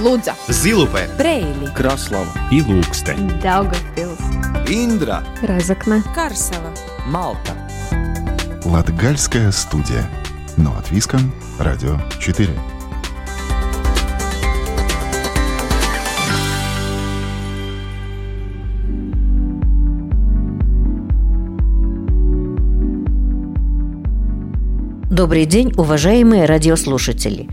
Лудза, 0.00 0.34
Зилупе, 0.48 1.10
Брейли, 1.18 1.66
Краслава 1.74 2.32
и 2.50 2.62
Лукстен. 2.62 3.28
Daugavpils, 3.42 4.18
Индра 4.66 5.22
Разокна, 5.42 6.02
Карсела. 6.14 6.72
Малта 7.06 7.52
Латгальская 8.64 9.50
студия. 9.52 10.08
Но 10.56 10.74
от 10.78 10.90
Виском. 10.90 11.32
Радио 11.58 11.98
4. 12.18 12.48
Добрый 25.10 25.44
день, 25.44 25.74
уважаемые 25.76 26.46
радиослушатели! 26.46 27.50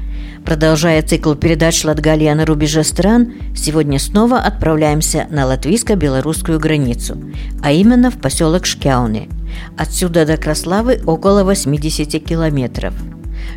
Продолжая 0.47 1.01
цикл 1.01 1.33
передач 1.33 1.83
«Латгалия 1.83 2.33
на 2.33 2.45
рубеже 2.45 2.85
стран», 2.85 3.33
сегодня 3.53 3.99
снова 3.99 4.39
отправляемся 4.39 5.27
на 5.29 5.45
латвийско-белорусскую 5.45 6.57
границу, 6.57 7.17
а 7.61 7.73
именно 7.73 8.09
в 8.11 8.17
поселок 8.17 8.65
Шкяуны. 8.65 9.27
Отсюда 9.77 10.25
до 10.25 10.37
Краславы 10.37 11.01
около 11.05 11.43
80 11.43 12.23
километров. 12.23 12.93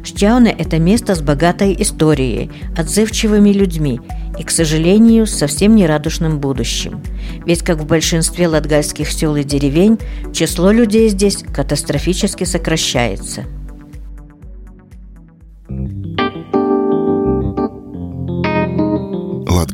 Шкяуны– 0.02 0.48
это 0.58 0.80
место 0.80 1.14
с 1.14 1.22
богатой 1.22 1.76
историей, 1.78 2.50
отзывчивыми 2.76 3.50
людьми 3.50 4.00
и, 4.36 4.42
к 4.42 4.50
сожалению, 4.50 5.28
совсем 5.28 5.76
нерадушным 5.76 6.40
будущим. 6.40 7.00
Ведь, 7.46 7.62
как 7.62 7.78
в 7.78 7.86
большинстве 7.86 8.48
латгальских 8.48 9.12
сел 9.12 9.36
и 9.36 9.44
деревень, 9.44 10.00
число 10.32 10.72
людей 10.72 11.08
здесь 11.08 11.44
катастрофически 11.54 12.42
сокращается– 12.42 13.44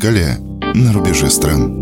Латгалия 0.07 0.39
на 0.75 0.93
рубеже 0.93 1.29
стран. 1.29 1.81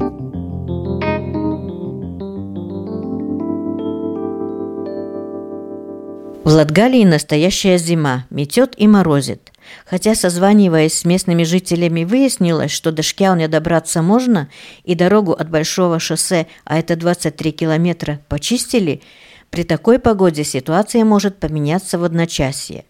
В 6.42 6.46
Латгалии 6.46 7.04
настоящая 7.04 7.76
зима, 7.76 8.24
метет 8.30 8.72
и 8.78 8.88
морозит. 8.88 9.52
Хотя, 9.84 10.14
созваниваясь 10.14 10.94
с 10.94 11.04
местными 11.04 11.44
жителями, 11.44 12.04
выяснилось, 12.04 12.70
что 12.70 12.92
до 12.92 13.02
Шкяуня 13.02 13.46
добраться 13.46 14.00
можно, 14.00 14.48
и 14.84 14.94
дорогу 14.94 15.32
от 15.32 15.50
Большого 15.50 15.98
шоссе, 15.98 16.46
а 16.64 16.78
это 16.78 16.96
23 16.96 17.52
километра, 17.52 18.20
почистили, 18.28 19.02
при 19.50 19.64
такой 19.64 19.98
погоде 19.98 20.44
ситуация 20.44 21.04
может 21.04 21.36
поменяться 21.36 21.98
в 21.98 22.04
одночасье. 22.04 22.86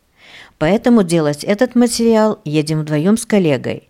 Поэтому 0.59 1.03
делать 1.03 1.43
этот 1.43 1.75
материал 1.75 2.41
едем 2.45 2.83
вдвоем 2.83 3.17
с 3.17 3.27
коллегой. 3.27 3.89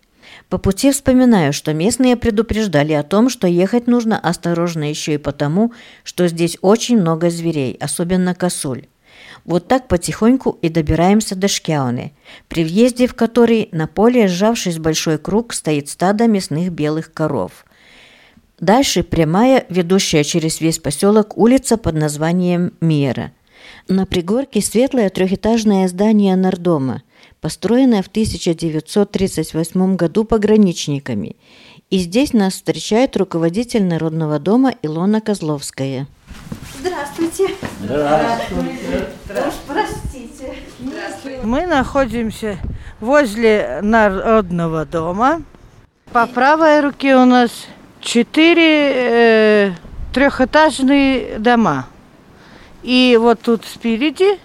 По 0.49 0.59
пути 0.59 0.93
вспоминаю, 0.93 1.53
что 1.53 1.73
местные 1.73 2.17
предупреждали 2.17 2.93
о 2.93 3.03
том, 3.03 3.29
что 3.29 3.47
ехать 3.47 3.87
нужно 3.87 4.19
осторожно 4.19 4.89
еще 4.89 5.15
и 5.15 5.19
потому, 5.19 5.73
что 6.05 6.29
здесь 6.29 6.59
очень 6.61 6.99
много 6.99 7.31
зверей, 7.31 7.77
особенно 7.81 8.35
косуль. 8.35 8.87
Вот 9.45 9.69
так 9.69 9.89
потихоньку 9.89 10.59
и 10.63 10.69
добираемся 10.69 11.35
до 11.35 11.49
Шкяуны, 11.49 12.13
при 12.49 12.65
въезде 12.65 13.07
в 13.07 13.15
который 13.15 13.69
на 13.73 13.87
поле, 13.87 14.27
сжавшись 14.27 14.79
большой 14.79 15.19
круг, 15.19 15.53
стоит 15.53 15.89
стадо 15.89 16.27
мясных 16.27 16.71
белых 16.71 17.13
коров. 17.13 17.65
Дальше 18.59 19.03
прямая, 19.03 19.67
ведущая 19.69 20.25
через 20.25 20.61
весь 20.61 20.79
поселок 20.79 21.37
улица 21.37 21.77
под 21.77 21.95
названием 21.97 22.73
Мира. 22.81 23.33
На 23.89 24.07
пригорке 24.07 24.63
светлое 24.63 25.11
трехэтажное 25.11 25.89
здание 25.89 26.37
Нардома, 26.37 27.03
построенное 27.41 28.03
в 28.03 28.09
1938 28.09 29.97
году 29.97 30.25
пограничниками. 30.25 31.37
И 31.91 31.99
здесь 31.99 32.33
нас 32.33 32.55
встречает 32.55 33.17
руководитель 33.17 33.85
Народного 33.85 34.39
дома 34.39 34.75
Илона 34.83 35.21
Козловская. 35.21 36.07
Здравствуйте. 36.81 37.55
Здравствуйте. 37.81 39.09
Уж 39.29 39.55
простите. 39.67 40.55
Мы 41.43 41.67
находимся 41.67 42.59
возле 43.01 43.81
Народного 43.83 44.85
дома. 44.85 45.43
По 46.13 46.27
правой 46.27 46.81
руке 46.81 47.17
у 47.17 47.25
нас 47.25 47.51
четыре 48.01 48.93
э, 48.95 49.73
трехэтажные 50.13 51.39
дома. 51.39 51.87
И 52.83 53.19
вот 53.21 53.41
тут 53.41 53.65
спереди 53.65 54.39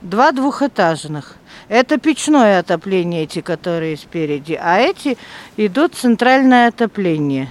два 0.00 0.32
двухэтажных. 0.32 1.36
Это 1.72 1.96
печное 1.96 2.58
отопление, 2.58 3.22
эти, 3.22 3.40
которые 3.40 3.96
спереди. 3.96 4.60
А 4.62 4.76
эти 4.78 5.16
идут 5.56 5.94
центральное 5.94 6.68
отопление. 6.68 7.50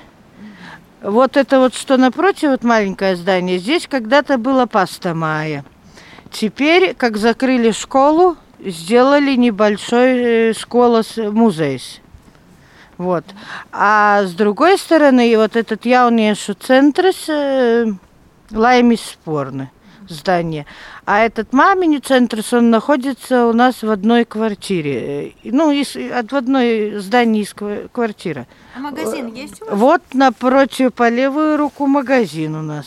Вот 1.02 1.38
это 1.38 1.58
вот, 1.58 1.74
что 1.74 1.98
напротив, 1.98 2.50
вот 2.50 2.64
маленькое 2.64 3.16
здание, 3.16 3.58
здесь 3.58 3.88
когда-то 3.88 4.38
была 4.38 4.68
паста 4.68 5.16
Майя. 5.16 5.66
Теперь, 6.30 6.94
как 6.94 7.18
закрыли 7.18 7.72
школу, 7.72 8.38
сделали 8.64 9.36
небольшой 9.36 10.52
э, 10.52 10.54
школа 10.54 11.02
музей. 11.18 11.82
Вот. 13.00 13.26
А 13.72 14.22
с 14.26 14.34
другой 14.34 14.78
стороны, 14.78 15.36
вот 15.36 15.56
этот 15.56 15.84
яунешу 15.88 16.54
центр 16.54 17.10
э, 17.28 17.88
лаймис 18.52 19.02
спорный 19.02 19.70
здание. 20.12 20.66
А 21.06 21.20
этот 21.20 21.54
мамини 21.54 21.98
центр, 21.98 22.42
он 22.52 22.70
находится 22.70 23.48
у 23.48 23.54
нас 23.54 23.82
в 23.84 23.90
одной 23.90 24.26
квартире. 24.26 25.34
Ну, 25.44 25.72
из, 25.72 25.96
от 25.96 26.32
в 26.32 26.36
одной 26.36 26.98
здании 27.00 27.42
из 27.42 27.54
квартиры. 27.92 28.48
А 28.76 28.80
магазин 28.80 29.34
есть 29.34 29.62
у 29.62 29.66
вас? 29.66 29.74
Вот 29.76 30.02
напротив, 30.14 30.94
по 30.94 31.10
левую 31.10 31.58
руку 31.58 31.88
магазин 31.88 32.56
у 32.56 32.62
нас. 32.62 32.86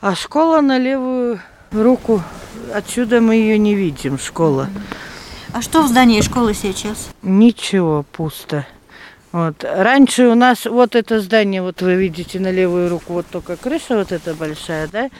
А 0.00 0.14
школа 0.14 0.60
на 0.60 0.78
левую 0.78 1.40
руку. 1.72 2.22
Отсюда 2.74 3.20
мы 3.20 3.36
ее 3.36 3.58
не 3.58 3.74
видим, 3.74 4.18
школа. 4.18 4.68
А 5.52 5.62
что 5.62 5.82
в 5.82 5.88
здании 5.88 6.20
школы 6.20 6.52
сейчас? 6.52 7.10
Ничего, 7.22 8.04
пусто. 8.12 8.66
Вот. 9.34 9.64
Раньше 9.64 10.28
у 10.28 10.36
нас 10.36 10.64
вот 10.64 10.94
это 10.94 11.20
здание, 11.20 11.60
вот 11.60 11.82
вы 11.82 11.96
видите 11.96 12.38
на 12.38 12.52
левую 12.52 12.88
руку, 12.88 13.14
вот 13.14 13.26
только 13.26 13.56
крыша 13.56 13.96
вот 13.96 14.12
эта 14.12 14.32
большая, 14.32 14.86
да? 14.86 15.10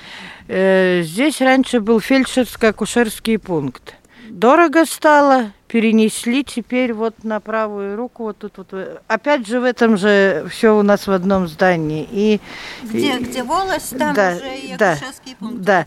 Э, 0.47 1.03
здесь 1.03 1.41
раньше 1.41 1.81
был 1.81 2.01
фельдшерско-акушерский 2.01 3.39
пункт. 3.39 3.95
Дорого 4.29 4.85
стало, 4.85 5.53
перенесли 5.69 6.45
теперь 6.45 6.93
вот 6.93 7.25
на 7.25 7.41
правую 7.41 7.97
руку, 7.97 8.25
вот 8.25 8.39
тут 8.39 8.57
вот. 8.57 9.03
Опять 9.07 9.47
же 9.47 9.61
в 9.61 9.65
этом 9.65 9.97
же 9.97 10.47
все 10.51 10.77
у 10.77 10.83
нас 10.83 11.07
в 11.07 11.13
одном 11.13 11.47
здании. 11.47 12.07
И, 12.11 12.41
где, 12.83 13.17
и, 13.17 13.23
где 13.23 13.43
волость, 13.43 13.97
там 13.97 14.15
да, 14.15 14.35
уже 14.37 14.57
и 14.57 14.77
да, 14.77 14.99
пункт 15.39 15.63
да. 15.63 15.87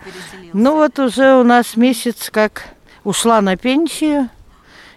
Ну 0.53 0.75
вот 0.75 0.97
уже 0.99 1.35
у 1.35 1.43
нас 1.43 1.75
месяц 1.75 2.29
как 2.31 2.63
ушла 3.03 3.41
на 3.41 3.57
пенсию, 3.57 4.29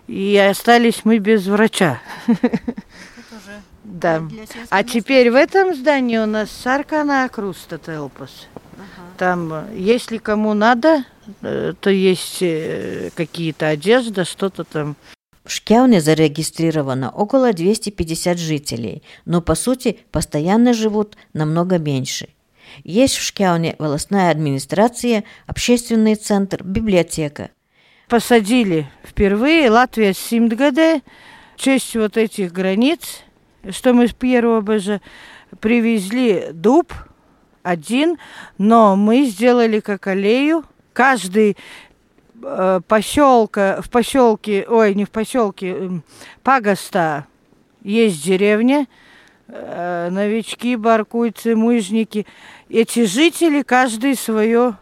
и 0.07 0.37
остались 0.37 1.05
мы 1.05 1.19
без 1.19 1.47
врача. 1.47 2.01
Да. 3.85 4.23
А 4.71 4.85
теперь 4.85 5.31
в 5.31 5.35
этом 5.35 5.75
здании 5.75 6.19
у 6.19 6.27
нас 6.27 6.51
Саркана 6.51 7.25
Акруста 7.25 7.77
Телпас. 7.77 8.47
Там, 9.17 9.73
если 9.75 10.19
кому 10.19 10.55
надо, 10.55 11.05
э, 11.43 11.75
то 11.79 11.91
есть 11.91 12.39
э, 12.41 13.11
какие-то 13.15 13.69
одежда, 13.69 14.25
что-то 14.25 14.65
там. 14.65 14.97
В 15.45 15.53
Шкяуне 15.53 16.01
зарегистрировано 16.01 17.11
около 17.11 17.53
250 17.53 18.39
жителей, 18.39 19.03
но 19.25 19.41
по 19.41 19.55
сути 19.55 19.99
постоянно 20.11 20.75
живут 20.75 21.17
намного 21.33 21.79
меньше. 21.79 22.29
Есть 22.85 23.17
в 23.17 23.23
Шкяуне 23.23 23.75
волосная 23.79 24.31
администрация, 24.31 25.25
общественный 25.47 26.15
центр, 26.15 26.63
библиотека. 26.63 27.51
Посадили 28.09 28.91
впервые 29.05 29.71
Латвия 29.71 30.15
Симдгаде 30.15 31.03
в 31.57 31.61
честь 31.61 31.95
вот 31.95 32.17
этих 32.17 32.53
границ, 32.53 33.23
что 33.71 33.93
мы 33.93 34.09
с 34.09 34.13
первого 34.13 34.61
БЖ 34.61 35.01
привезли 35.61 36.49
дуб 36.53 36.93
один, 37.63 38.19
но 38.59 38.97
мы 38.97 39.25
сделали 39.25 39.81
как 39.81 40.07
аллею. 40.07 40.65
Каждый 40.93 41.57
э, 42.43 42.81
поселка, 42.87 43.81
в 43.83 43.91
поселке, 43.91 44.67
ой, 44.69 44.95
не 44.95 45.05
в 45.05 45.11
поселке, 45.11 45.75
э, 45.77 45.91
Пагаста 46.43 47.27
есть 47.83 48.25
деревня, 48.25 48.87
э, 49.49 50.09
новички, 50.11 50.77
баркуйцы, 50.77 51.55
мужники. 51.55 52.27
Эти 52.69 53.05
жители 53.05 53.63
каждый 53.63 54.17
свое 54.17 54.77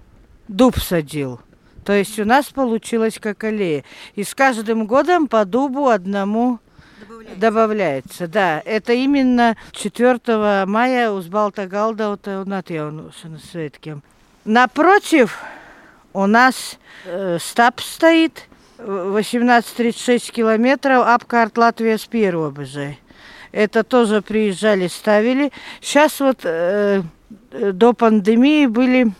дуб 0.49 0.79
садил. 0.79 1.41
То 1.85 1.93
есть 1.95 2.19
у 2.19 2.25
нас 2.25 2.47
получилось 2.47 3.19
как 3.21 3.45
аллея. 3.45 3.85
И 4.15 4.25
с 4.25 4.35
каждым 4.35 4.87
годом 4.87 5.27
по 5.27 5.45
дубу 5.45 5.89
одному 5.89 6.59
добавляется. 7.01 7.41
добавляется. 7.41 8.29
Да, 8.29 8.63
это 8.65 8.93
именно 8.93 9.57
4 9.73 10.65
мая 10.67 11.11
у 11.11 11.21
Сбалтагалда 11.21 12.11
вот 12.11 12.27
на 12.27 13.39
светке. 13.39 13.99
Напротив 14.45 15.39
у 16.13 16.27
нас 16.27 16.79
э, 17.05 17.39
стаб 17.41 17.81
стоит 17.81 18.49
18-36 18.79 20.33
километров, 20.33 21.07
апкарт 21.07 21.59
Латвия 21.59 21.99
с 21.99 22.07
первого 22.07 22.51
бежа. 22.51 22.95
Это 23.53 23.83
тоже 23.83 24.23
приезжали, 24.23 24.89
ставили. 24.89 25.53
Сейчас 25.81 26.21
вот 26.21 26.41
э, 26.45 27.03
до 27.51 27.93
пандемии 27.93 28.67
были 28.67 29.13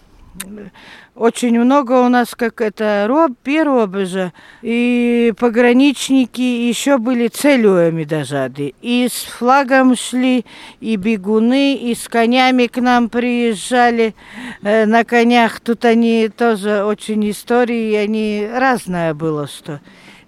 очень 1.19 1.59
много 1.59 2.01
у 2.01 2.09
нас, 2.09 2.35
как 2.37 2.61
это, 2.61 3.07
роб, 3.09 3.33
первобежа, 3.43 4.33
и 4.63 5.33
пограничники 5.37 6.41
еще 6.41 6.99
были 6.99 7.27
целюями 7.27 8.05
даже. 8.05 8.51
И 8.81 9.09
с 9.11 9.25
флагом 9.25 9.97
шли, 9.97 10.45
и 10.81 10.97
бегуны, 10.97 11.75
и 11.75 11.95
с 11.95 12.09
конями 12.09 12.67
к 12.67 12.81
нам 12.81 13.09
приезжали 13.09 14.15
э, 14.63 14.87
на 14.87 15.05
конях. 15.05 15.61
Тут 15.61 15.85
они 15.85 16.29
тоже 16.29 16.85
очень 16.85 17.29
истории, 17.31 17.95
они 17.95 18.49
разное 18.51 19.13
было, 19.13 19.49
что 19.49 19.81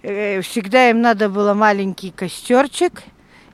э, 0.03 0.41
всегда 0.41 0.89
им 0.89 1.01
надо 1.01 1.29
было 1.29 1.53
маленький 1.53 2.11
костерчик– 2.11 3.03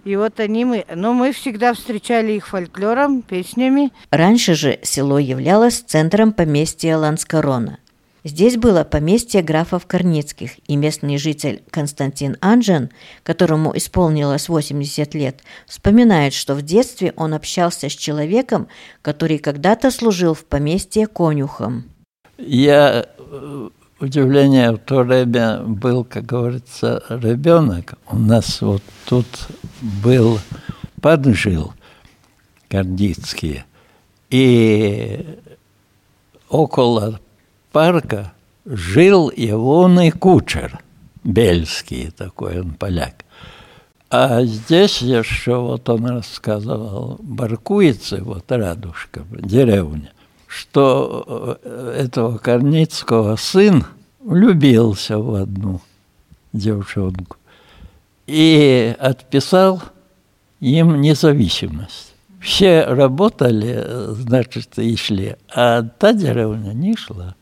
и 0.08 0.16
вот 0.16 0.40
они 0.40 0.64
мы, 0.64 0.86
но 0.96 1.12
мы 1.12 1.34
всегда 1.34 1.74
встречали 1.74 2.32
их 2.32 2.48
фольклором, 2.48 3.22
песнями. 3.22 3.92
Раньше 4.10 4.56
же 4.56 4.80
село 4.82 5.20
являлось 5.20 5.82
центром 5.82 6.32
поместья 6.32 6.96
Ланскорона. 6.96 7.80
Здесь 8.24 8.56
было 8.56 8.86
поместье 8.86 9.42
графов 9.42 9.86
Корницких, 9.86 10.52
и 10.66 10.78
местный 10.78 11.18
житель 11.18 11.62
Константин 11.72 12.38
Анжен, 12.40 12.90
которому 13.24 13.76
исполнилось 13.76 14.48
80 14.48 15.14
лет, 15.14 15.42
вспоминает, 15.66 16.34
что 16.34 16.56
в 16.56 16.62
детстве 16.62 17.12
он 17.18 17.34
общался 17.34 17.90
с 17.90 17.94
человеком, 17.94 18.70
который 19.02 19.40
когда-то 19.40 19.92
служил 19.92 20.34
в 20.34 20.46
поместье 20.46 21.08
конюхом. 21.08 21.84
Я 22.38 23.10
э, 23.18 23.70
удивление 24.00 24.72
в 24.72 24.78
то 24.78 25.04
время 25.04 25.60
был, 25.60 26.04
как 26.04 26.26
говорится, 26.26 27.04
ребенок. 27.10 27.96
У 28.10 28.18
нас 28.18 28.62
вот 28.62 28.84
тут 29.06 29.28
был 29.82 30.40
поджил 31.02 31.74
Гордицкий, 32.70 33.64
и 34.30 35.26
около 36.50 37.20
парка 37.72 38.34
жил 38.66 39.32
егоный 39.36 40.12
кучер, 40.12 40.80
бельский 41.24 42.12
такой, 42.12 42.60
он 42.60 42.74
поляк. 42.74 43.24
А 44.10 44.44
здесь 44.44 45.02
еще, 45.02 45.58
вот 45.58 45.90
он 45.90 46.06
рассказывал, 46.06 47.18
Баркуицы, 47.20 48.22
вот 48.22 48.50
Радушка, 48.52 49.24
деревня, 49.32 50.12
что 50.48 51.60
э, 51.64 52.04
этого 52.06 52.38
Корницкого 52.38 53.36
сын 53.36 53.86
влюбился 54.22 55.20
в 55.20 55.36
одну 55.36 55.82
девчонку 56.54 57.36
и 58.26 58.96
отписал 58.98 59.84
им 60.60 61.02
независимость. 61.02 62.14
Все 62.40 62.86
работали, 62.86 63.84
значит, 64.14 64.80
и 64.80 64.96
шли, 64.96 65.36
а 65.54 65.84
та 65.84 66.14
деревня 66.14 66.72
не 66.72 66.96
шла. 66.96 67.36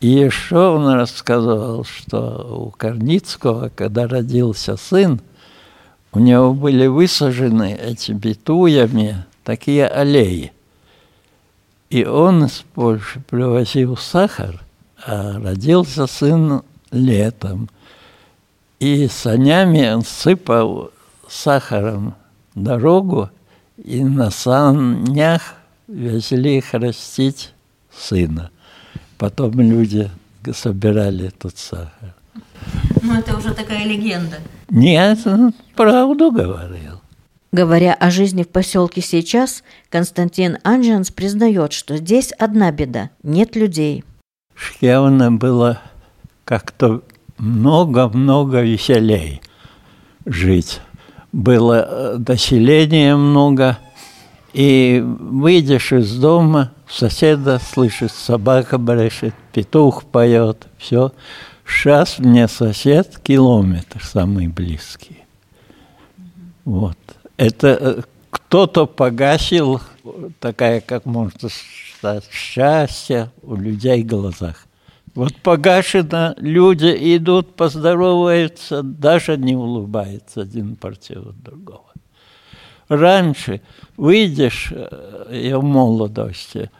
И 0.00 0.08
еще 0.08 0.56
он 0.56 0.88
рассказывал, 0.88 1.84
что 1.84 2.66
у 2.66 2.70
Корницкого, 2.70 3.70
когда 3.74 4.06
родился 4.06 4.76
сын, 4.76 5.20
у 6.12 6.18
него 6.18 6.52
были 6.52 6.86
высажены 6.86 7.72
этими 7.74 8.32
туями 8.32 9.24
такие 9.44 9.86
аллеи– 9.86 10.52
и 11.90 12.04
он 12.04 12.44
из 12.44 12.64
Польши 12.74 13.20
привозил 13.28 13.96
сахар, 13.96 14.62
а 15.04 15.38
родился 15.40 16.06
сын 16.06 16.62
летом. 16.92 17.68
И 18.78 19.08
санями 19.08 19.92
он 19.92 20.04
сыпал 20.04 20.92
сахаром 21.28 22.14
дорогу, 22.54 23.30
и 23.76 24.02
на 24.02 24.30
санях 24.30 25.54
везли 25.88 26.58
их 26.58 26.72
растить 26.72 27.52
сына. 27.92 28.50
Потом 29.18 29.60
люди 29.60 30.10
собирали 30.54 31.26
этот 31.26 31.58
сахар. 31.58 32.14
Ну, 33.02 33.18
это 33.18 33.36
уже 33.36 33.52
такая 33.52 33.84
легенда. 33.84 34.38
Нет, 34.70 35.18
правду 35.74 36.30
говорил. 36.30 36.89
Говоря 37.52 37.94
о 37.94 38.10
жизни 38.10 38.44
в 38.44 38.48
поселке 38.48 39.00
сейчас, 39.00 39.64
Константин 39.88 40.58
Анжанс 40.62 41.10
признает, 41.10 41.72
что 41.72 41.96
здесь 41.96 42.32
одна 42.32 42.70
беда– 42.70 43.10
нет 43.24 43.56
людей. 43.56 44.04
Явно 44.80 45.32
было 45.32 45.80
как-то 46.44 47.02
много-много 47.38 48.60
веселей 48.60 49.40
жить. 50.26 50.80
Было 51.32 52.18
э, 52.18 53.14
много, 53.16 53.78
и 54.52 55.02
выйдешь 55.04 55.92
из 55.92 56.16
дома, 56.18 56.72
соседа 56.88 57.58
слышит, 57.58 58.12
собака 58.12 58.78
брешет, 58.78 59.34
петух 59.52 60.04
поет, 60.04 60.68
все. 60.78 61.12
Сейчас 61.66 62.18
мне 62.18 62.48
сосед 62.48 63.18
километр 63.22 64.02
самый 64.04 64.48
близкий. 64.48 65.24
Вот. 66.64 66.98
Это 67.40 67.68
э, 67.68 68.02
кто-то 68.28 68.84
погасил 68.84 69.80
такая, 70.40 70.82
как 70.82 71.06
можно 71.06 71.48
сказать, 71.48 72.28
счастье 72.30 73.30
у 73.42 73.54
людей 73.56 74.04
в 74.04 74.08
глазах. 74.08 74.66
Вот 75.14 75.34
погашено, 75.36 76.34
люди 76.36 76.94
идут, 77.16 77.56
поздороваются, 77.56 78.82
даже 78.82 79.38
не 79.38 79.56
улыбается 79.56 80.42
один 80.42 80.76
против 80.76 81.34
другого. 81.42 81.86
Раньше 82.88 83.62
выйдешь, 83.96 84.70
э, 84.70 85.28
я 85.30 85.58
в 85.58 85.64
молодости, 85.64 86.70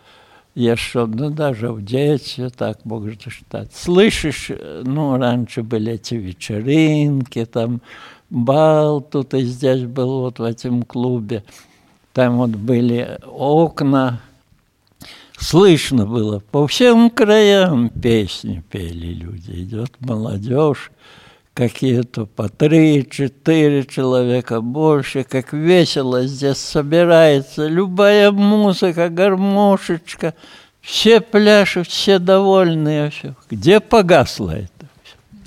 я 0.54 0.76
что, 0.76 1.06
ну 1.06 1.30
даже 1.30 1.72
в 1.72 1.82
детстве 1.82 2.50
так 2.50 2.84
можно 2.84 3.14
считать. 3.14 3.72
Слышишь, 3.72 4.50
э, 4.50 4.82
ну 4.84 5.16
раньше 5.16 5.62
были 5.62 5.94
эти 5.94 6.16
вечеринки, 6.16 7.46
там 7.46 7.80
бал 8.30 9.00
тут 9.00 9.34
и 9.34 9.42
здесь 9.42 9.82
был 9.84 10.20
вот 10.20 10.38
в 10.38 10.42
этом 10.42 10.82
клубе. 10.82 11.44
Там 12.12 12.38
вот 12.38 12.50
были 12.50 13.18
окна. 13.26 14.20
Слышно 15.38 16.06
было, 16.06 16.40
по 16.40 16.66
всем 16.66 17.08
краям 17.08 17.88
песни 17.88 18.62
пели 18.70 19.14
люди. 19.14 19.62
Идет 19.62 19.90
молодежь, 20.00 20.90
какие-то 21.54 22.26
по 22.26 22.50
три-четыре 22.50 23.84
человека 23.86 24.60
больше, 24.60 25.24
как 25.24 25.54
весело 25.54 26.26
здесь 26.26 26.58
собирается. 26.58 27.68
Любая 27.68 28.32
музыка, 28.32 29.08
гармошечка, 29.08 30.34
все 30.82 31.22
пляшут, 31.22 31.88
все 31.88 32.18
довольные. 32.18 33.10
Все. 33.10 33.34
Где 33.48 33.80
погасло 33.80 34.50
это? 34.50 34.88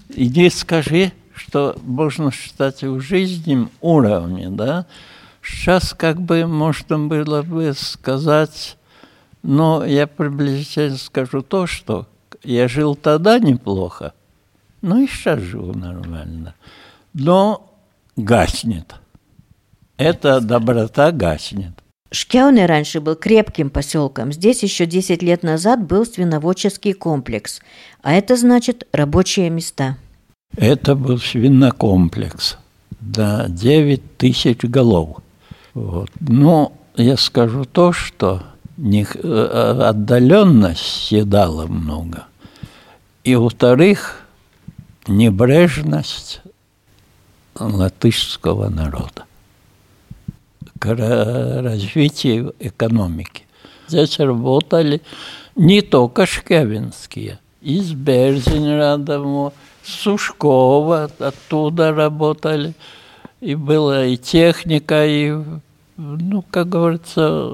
Иди 0.09 0.49
скажи, 0.49 1.11
что 1.53 1.75
можно 1.83 2.31
считать 2.31 2.81
в 2.81 2.99
жизненном 2.99 3.69
уровне, 3.79 4.49
да, 4.49 4.87
сейчас 5.43 5.93
как 5.93 6.19
бы 6.19 6.47
можно 6.47 6.97
было 6.97 7.43
бы 7.43 7.71
сказать, 7.75 8.75
но 9.43 9.85
я 9.85 10.07
приблизительно 10.07 10.97
скажу 10.97 11.43
то, 11.43 11.67
что 11.67 12.07
я 12.41 12.67
жил 12.67 12.95
тогда 12.95 13.37
неплохо, 13.37 14.13
но 14.81 14.97
и 14.97 15.05
сейчас 15.05 15.41
живу 15.41 15.77
нормально, 15.77 16.55
но 17.13 17.71
гаснет. 18.15 18.95
Эта 19.97 20.41
доброта 20.41 21.11
гаснет. 21.11 21.73
Шкяуне 22.09 22.65
раньше 22.65 22.99
был 22.99 23.15
крепким 23.15 23.69
поселком. 23.69 24.31
Здесь 24.31 24.63
еще 24.63 24.87
10 24.87 25.21
лет 25.21 25.43
назад 25.43 25.85
был 25.85 26.03
свиноводческий 26.07 26.93
комплекс. 26.93 27.61
А 28.01 28.13
это 28.13 28.37
значит 28.37 28.87
рабочие 28.91 29.51
места. 29.51 29.97
Это 30.55 30.95
был 30.95 31.17
свинокомплекс. 31.17 32.57
Да, 32.99 33.47
9 33.47 34.17
тысяч 34.17 34.63
голов. 34.63 35.17
Вот. 35.73 36.09
Но 36.19 36.73
я 36.95 37.17
скажу 37.17 37.65
то, 37.65 37.91
что 37.91 38.43
не, 38.77 39.05
э, 39.05 39.87
отдаленность 39.89 41.07
съедала 41.07 41.65
много. 41.65 42.25
И, 43.23 43.35
во-вторых, 43.35 44.21
небрежность 45.07 46.41
латышского 47.55 48.69
народа 48.69 49.25
к 50.79 50.87
развитию 50.87 52.55
экономики. 52.59 53.43
Здесь 53.87 54.19
работали 54.19 55.01
не 55.55 55.81
только 55.81 56.25
шкевинские, 56.25 57.39
из 57.61 57.93
Берзинрадова, 57.93 59.53
Сушкова 59.83 61.09
оттуда 61.19 61.93
работали. 61.93 62.73
И 63.41 63.55
была 63.55 64.05
и 64.05 64.15
техника, 64.15 65.05
и, 65.05 65.37
ну, 65.97 66.43
как 66.49 66.69
говорится, 66.69 67.49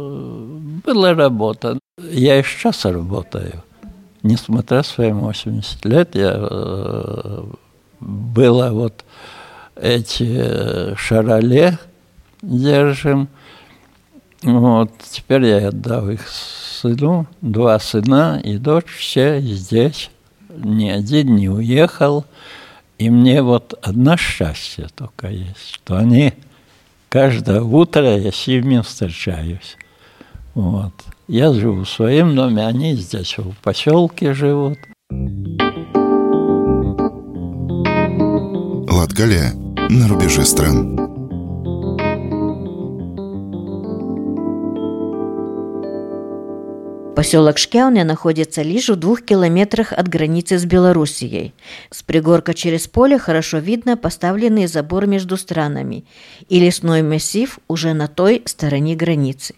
была 0.85 1.15
работа. 1.15 1.79
Я 1.97 2.39
и 2.39 2.43
сейчас 2.43 2.85
работаю. 2.85 3.63
Несмотря 4.21 4.83
свои 4.83 5.11
80 5.11 5.85
лет, 5.85 6.15
я 6.15 6.35
э, 6.35 7.43
было 7.99 8.69
вот 8.69 9.03
эти 9.75 10.95
шароле, 10.95 11.79
держим. 12.41 13.29
Вот, 14.43 14.91
теперь 15.09 15.45
я 15.45 15.67
отдал 15.69 16.09
их 16.09 16.27
сыну, 16.27 17.27
два 17.41 17.79
сына 17.79 18.39
и 18.43 18.57
дочь, 18.57 18.85
все 18.85 19.41
здесь. 19.41 20.11
Ни 20.49 20.89
один 20.89 21.35
не 21.35 21.49
уехал. 21.49 22.25
И 22.97 23.09
мне 23.09 23.41
вот 23.41 23.77
одно 23.81 24.17
счастье 24.17 24.87
только 24.93 25.29
есть, 25.29 25.75
что 25.75 25.97
они 25.97 26.33
каждое 27.07 27.61
утро 27.61 28.17
я 28.17 28.31
с 28.31 28.47
ними 28.47 28.81
встречаюсь. 28.81 29.77
Вот. 30.53 30.93
Я 31.27 31.53
живу 31.53 31.83
в 31.83 31.89
своем 31.89 32.35
доме, 32.35 32.65
они 32.65 32.95
здесь 32.95 33.37
в 33.37 33.53
поселке 33.61 34.33
живут. 34.33 34.77
Латгалия 38.91 39.53
на 39.89 40.07
рубеже 40.07 40.43
стран. 40.43 41.18
Поселок 47.19 47.57
Шкяуне 47.57 48.05
находится 48.05 48.61
лишь 48.61 48.87
в 48.87 48.95
двух 48.95 49.23
километрах 49.23 49.91
от 49.91 50.07
границы 50.07 50.57
с 50.57 50.63
Белоруссией. 50.63 51.53
С 51.91 52.01
пригорка 52.01 52.53
через 52.53 52.87
поле 52.87 53.19
хорошо 53.19 53.57
видно 53.57 53.97
поставленный 53.97 54.67
забор 54.67 55.05
между 55.05 55.35
странами, 55.35 56.05
и 56.47 56.61
лесной 56.61 57.01
массив 57.01 57.59
уже 57.67 57.93
на 57.93 58.07
той 58.07 58.41
стороне 58.45 58.95
границы. 58.95 59.55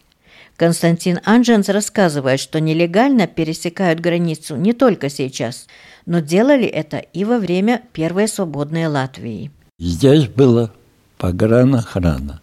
Константин 0.55 1.19
Анженс 1.23 1.69
рассказывает, 1.69 2.39
что 2.39 2.59
нелегально 2.59 3.27
пересекают 3.27 3.99
границу 3.99 4.55
не 4.55 4.73
только 4.73 5.09
сейчас, 5.09 5.67
но 6.07 6.19
делали 6.19 6.65
это 6.65 6.97
и 6.97 7.23
во 7.25 7.37
время 7.37 7.83
Первой 7.93 8.27
свободной 8.27 8.87
Латвии. 8.87 9.51
Здесь 9.77 10.27
была 10.27 10.71
погранохрана. 11.19 12.41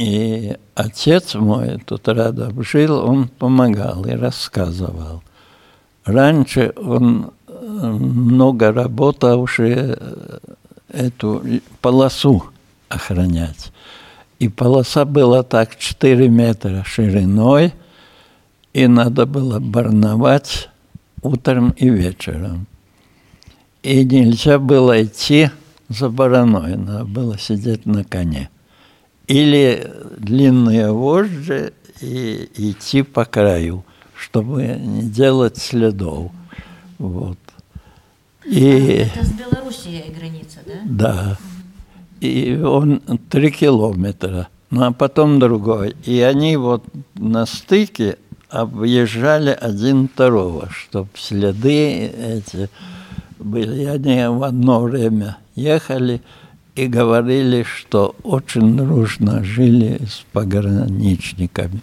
И 0.00 0.56
отец 0.76 1.34
мой 1.34 1.78
тут 1.84 2.08
рядом 2.08 2.62
жил, 2.62 3.06
он 3.06 3.28
помогал 3.28 4.06
и 4.06 4.12
рассказывал. 4.12 5.22
Раньше 6.06 6.72
он 6.74 7.32
э, 7.46 7.52
много 7.52 8.72
работал 8.72 9.42
уже 9.42 9.98
э, 10.00 10.38
эту 10.88 11.44
полосу 11.82 12.46
охранять. 12.88 13.72
И 14.38 14.48
полоса 14.48 15.04
была 15.04 15.42
так 15.42 15.76
4 15.76 16.30
метра 16.30 16.82
шириной, 16.86 17.74
и 18.72 18.86
надо 18.86 19.26
было 19.26 19.60
барновать 19.60 20.70
утром 21.20 21.74
и 21.76 21.90
вечером. 21.90 22.66
И 23.82 24.02
нельзя 24.06 24.58
было 24.58 25.04
идти 25.04 25.50
за 25.90 26.08
бараной, 26.08 26.78
надо 26.78 27.04
было 27.04 27.36
сидеть 27.36 27.84
на 27.84 28.02
коне. 28.02 28.48
Или 29.30 29.90
длинные 30.18 30.92
вожжи 30.92 31.72
и 32.00 32.48
идти 32.54 33.02
по 33.02 33.24
краю, 33.24 33.84
чтобы 34.16 34.64
не 34.64 35.02
делать 35.02 35.58
следов. 35.58 36.30
Вот. 36.98 37.38
И... 38.44 39.06
Это 39.14 39.24
с 39.24 39.32
Белоруссией 39.32 40.12
граница, 40.12 40.58
да? 40.66 40.80
Да 40.84 41.38
и 42.20 42.60
он 42.62 43.00
три 43.30 43.50
километра, 43.50 44.48
ну 44.70 44.84
а 44.84 44.92
потом 44.92 45.38
другой. 45.38 45.96
И 46.04 46.20
они 46.20 46.56
вот 46.56 46.84
на 47.14 47.46
стыке 47.46 48.18
объезжали 48.48 49.50
один 49.50 50.08
второго, 50.08 50.68
чтобы 50.70 51.08
следы 51.14 52.06
эти 52.06 52.68
были. 53.38 53.82
И 53.82 53.84
они 53.86 54.26
в 54.26 54.44
одно 54.44 54.80
время 54.82 55.38
ехали 55.54 56.20
и 56.80 56.86
говорили, 56.86 57.62
что 57.62 58.14
очень 58.22 58.74
дружно 58.74 59.44
жили 59.44 60.00
с 60.06 60.24
пограничниками. 60.32 61.82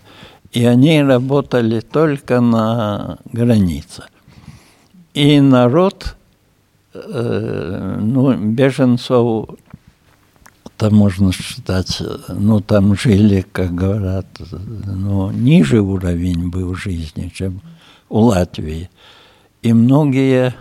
И 0.51 0.65
они 0.65 1.03
работали 1.03 1.81
только 1.81 2.41
на 2.41 3.19
границе. 3.31 4.05
И 5.13 5.39
народ, 5.39 6.15
э, 6.95 7.99
ну, 8.01 8.35
беженцев 8.37 9.49
там 10.77 10.95
можно 10.95 11.31
считать, 11.31 12.01
ну, 12.29 12.59
там 12.59 12.95
жили, 12.95 13.45
как 13.51 13.75
говорят, 13.75 14.25
ну, 14.85 15.29
ниже 15.31 15.79
уровень 15.81 16.49
был 16.49 16.73
жизни, 16.73 17.31
чем 17.35 17.61
у 18.09 18.19
Латвии. 18.21 18.89
И 19.61 19.73
многие 19.73 20.55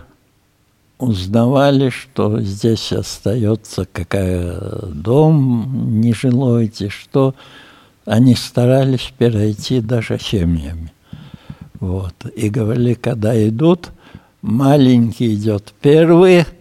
узнавали, 0.97 1.89
что 1.89 2.39
здесь 2.41 2.91
остается 2.91 3.85
какая 3.91 4.59
дом 4.87 5.99
нежилой, 6.01 6.71
что 6.89 7.35
они 8.05 8.35
старались 8.35 9.13
перейти 9.17 9.81
даже 9.81 10.17
семьями. 10.19 10.91
Вот. 11.79 12.13
И 12.35 12.49
говорили, 12.49 12.93
когда 12.95 13.47
идут, 13.47 13.89
маленький 14.41 15.35
идет 15.35 15.73
первый– 15.81 16.45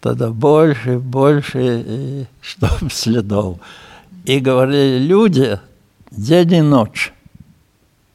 тогда 0.00 0.30
больше, 0.30 0.98
больше, 0.98 2.26
чтобы 2.40 2.90
следов. 2.90 3.58
И 4.24 4.40
говорили, 4.40 4.98
люди 5.06 5.58
день 6.10 6.52
и 6.54 6.60
ночь 6.60 7.12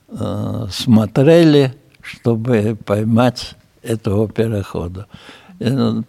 э, 0.09 0.67
смотрели, 0.71 1.73
чтобы 2.01 2.77
поймать 2.85 3.55
этого 3.83 4.27
перехода. 4.27 5.07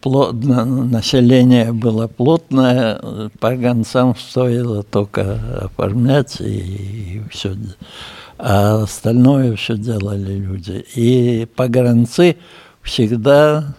Плотно, 0.00 0.64
население 0.64 1.73
было 1.73 2.09
плотное, 2.09 3.31
по 3.38 3.54
гонцам 3.54 4.16
стоило 4.16 4.83
только 4.83 5.38
оформлять 5.66 6.40
и, 6.40 7.19
и 7.19 7.23
все. 7.31 7.54
А 8.38 8.83
остальное 8.83 9.54
все 9.54 9.76
делали 9.76 10.35
люди. 10.35 10.85
И 10.95 11.47
погранцы 11.54 12.37
всегда 12.83 13.75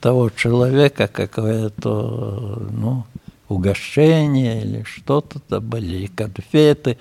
того 0.00 0.30
человека 0.30 1.08
какое-то, 1.08 2.68
ну, 2.70 3.04
угощение 3.48 4.62
или 4.62 4.84
что-то 4.84 5.60
были, 5.60 6.06
конфеты. 6.06 6.96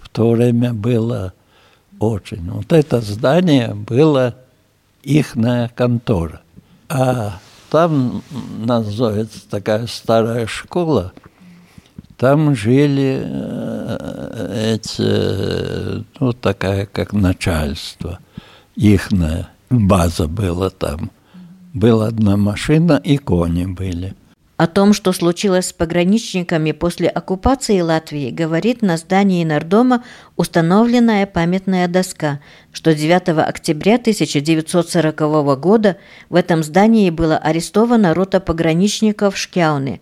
В 0.00 0.08
то 0.08 0.30
время 0.30 0.74
было 0.74 1.32
очень. 1.98 2.50
Вот 2.50 2.72
это 2.72 3.00
здание 3.00 3.74
было 3.74 4.34
ихная 5.02 5.68
контора. 5.74 6.40
А 6.88 7.38
там 7.70 8.22
называется 8.58 9.40
такая 9.48 9.86
старая 9.86 10.46
школа, 10.46 11.12
там 12.16 12.54
жили 12.56 13.22
э, 13.22 14.74
эти, 14.74 16.04
ну, 16.18 16.32
такая 16.32 16.86
как 16.86 17.12
начальство, 17.12 18.18
ихная 18.74 19.50
база 19.70 20.26
была 20.26 20.70
там. 20.70 21.10
Была 21.74 22.08
одна 22.08 22.36
машина 22.36 23.00
и 23.04 23.18
кони 23.18 23.66
были. 23.66 24.14
О 24.58 24.66
том, 24.66 24.92
что 24.92 25.12
случилось 25.12 25.68
с 25.68 25.72
пограничниками 25.72 26.72
после 26.72 27.08
оккупации 27.08 27.80
Латвии, 27.80 28.30
говорит 28.30 28.82
на 28.82 28.96
здании 28.96 29.44
Нардома 29.44 30.02
установленная 30.34 31.26
памятная 31.26 31.86
доска, 31.86 32.40
что 32.72 32.92
9 32.92 33.28
октября 33.38 33.94
1940 33.94 35.60
года 35.60 35.96
в 36.28 36.34
этом 36.34 36.64
здании 36.64 37.08
было 37.10 37.38
арестовано 37.38 38.14
рота 38.14 38.40
пограничников 38.40 39.36
Шкяуны, 39.36 40.00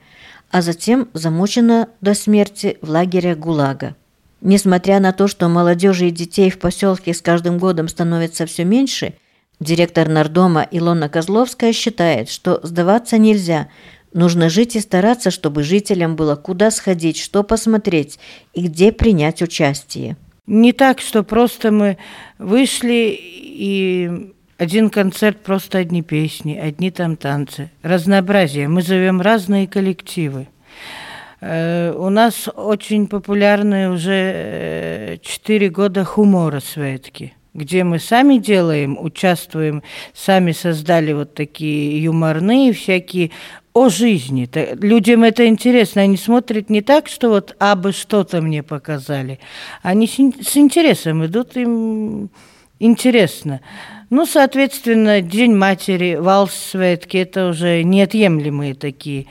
а 0.50 0.62
затем 0.62 1.10
замучено 1.12 1.90
до 2.00 2.14
смерти 2.14 2.78
в 2.80 2.88
лагере 2.88 3.34
ГУЛАГа. 3.34 3.94
Несмотря 4.40 5.00
на 5.00 5.12
то, 5.12 5.28
что 5.28 5.48
молодежи 5.50 6.08
и 6.08 6.10
детей 6.10 6.48
в 6.48 6.58
поселке 6.58 7.12
с 7.12 7.20
каждым 7.20 7.58
годом 7.58 7.88
становится 7.88 8.46
все 8.46 8.64
меньше– 8.64 9.12
Директор 9.58 10.06
Нардома 10.06 10.68
Илона 10.70 11.08
Козловская 11.08 11.72
считает, 11.72 12.28
что 12.28 12.60
сдаваться 12.62 13.16
нельзя. 13.16 13.68
Нужно 14.16 14.48
жить 14.48 14.76
и 14.76 14.80
стараться, 14.80 15.30
чтобы 15.30 15.62
жителям 15.62 16.16
было 16.16 16.36
куда 16.36 16.70
сходить, 16.70 17.18
что 17.18 17.42
посмотреть 17.42 18.18
и 18.54 18.62
где 18.62 18.90
принять 18.90 19.42
участие. 19.42 20.16
Не 20.46 20.72
так, 20.72 21.00
что 21.02 21.22
просто 21.22 21.70
мы 21.70 21.98
вышли 22.38 23.14
и 23.20 24.32
один 24.56 24.88
концерт, 24.88 25.36
просто 25.40 25.76
одни 25.76 26.00
песни, 26.00 26.56
одни 26.56 26.90
там 26.90 27.16
танцы. 27.16 27.70
Разнообразие. 27.82 28.68
Мы 28.68 28.80
зовем 28.80 29.20
разные 29.20 29.66
коллективы. 29.66 30.48
Э, 31.42 31.92
у 31.92 32.08
нас 32.08 32.48
очень 32.54 33.08
популярны 33.08 33.90
уже 33.90 35.18
4 35.20 35.66
э, 35.66 35.68
года 35.68 36.04
хумора 36.04 36.60
светки 36.60 37.34
где 37.56 37.84
мы 37.84 37.98
сами 37.98 38.36
делаем, 38.36 38.98
участвуем, 39.00 39.82
сами 40.12 40.52
создали 40.52 41.14
вот 41.14 41.34
такие 41.34 42.02
юморные 42.02 42.74
всякие 42.74 43.30
о 43.76 43.90
жизни. 43.90 44.48
Людям 44.80 45.22
это 45.22 45.46
интересно, 45.46 46.00
они 46.00 46.16
смотрят 46.16 46.70
не 46.70 46.80
так, 46.80 47.08
что 47.08 47.28
вот 47.28 47.54
абы 47.58 47.92
что-то 47.92 48.40
мне 48.40 48.62
показали. 48.62 49.38
Они 49.82 50.06
с 50.06 50.56
интересом 50.56 51.26
идут, 51.26 51.58
им 51.58 52.30
интересно. 52.78 53.60
Ну, 54.08 54.24
соответственно, 54.24 55.20
День 55.20 55.54
матери, 55.54 56.14
валс 56.14 56.54
светки, 56.54 57.18
это 57.18 57.48
уже 57.48 57.82
неотъемлемые 57.82 58.74
такие. 58.74 59.26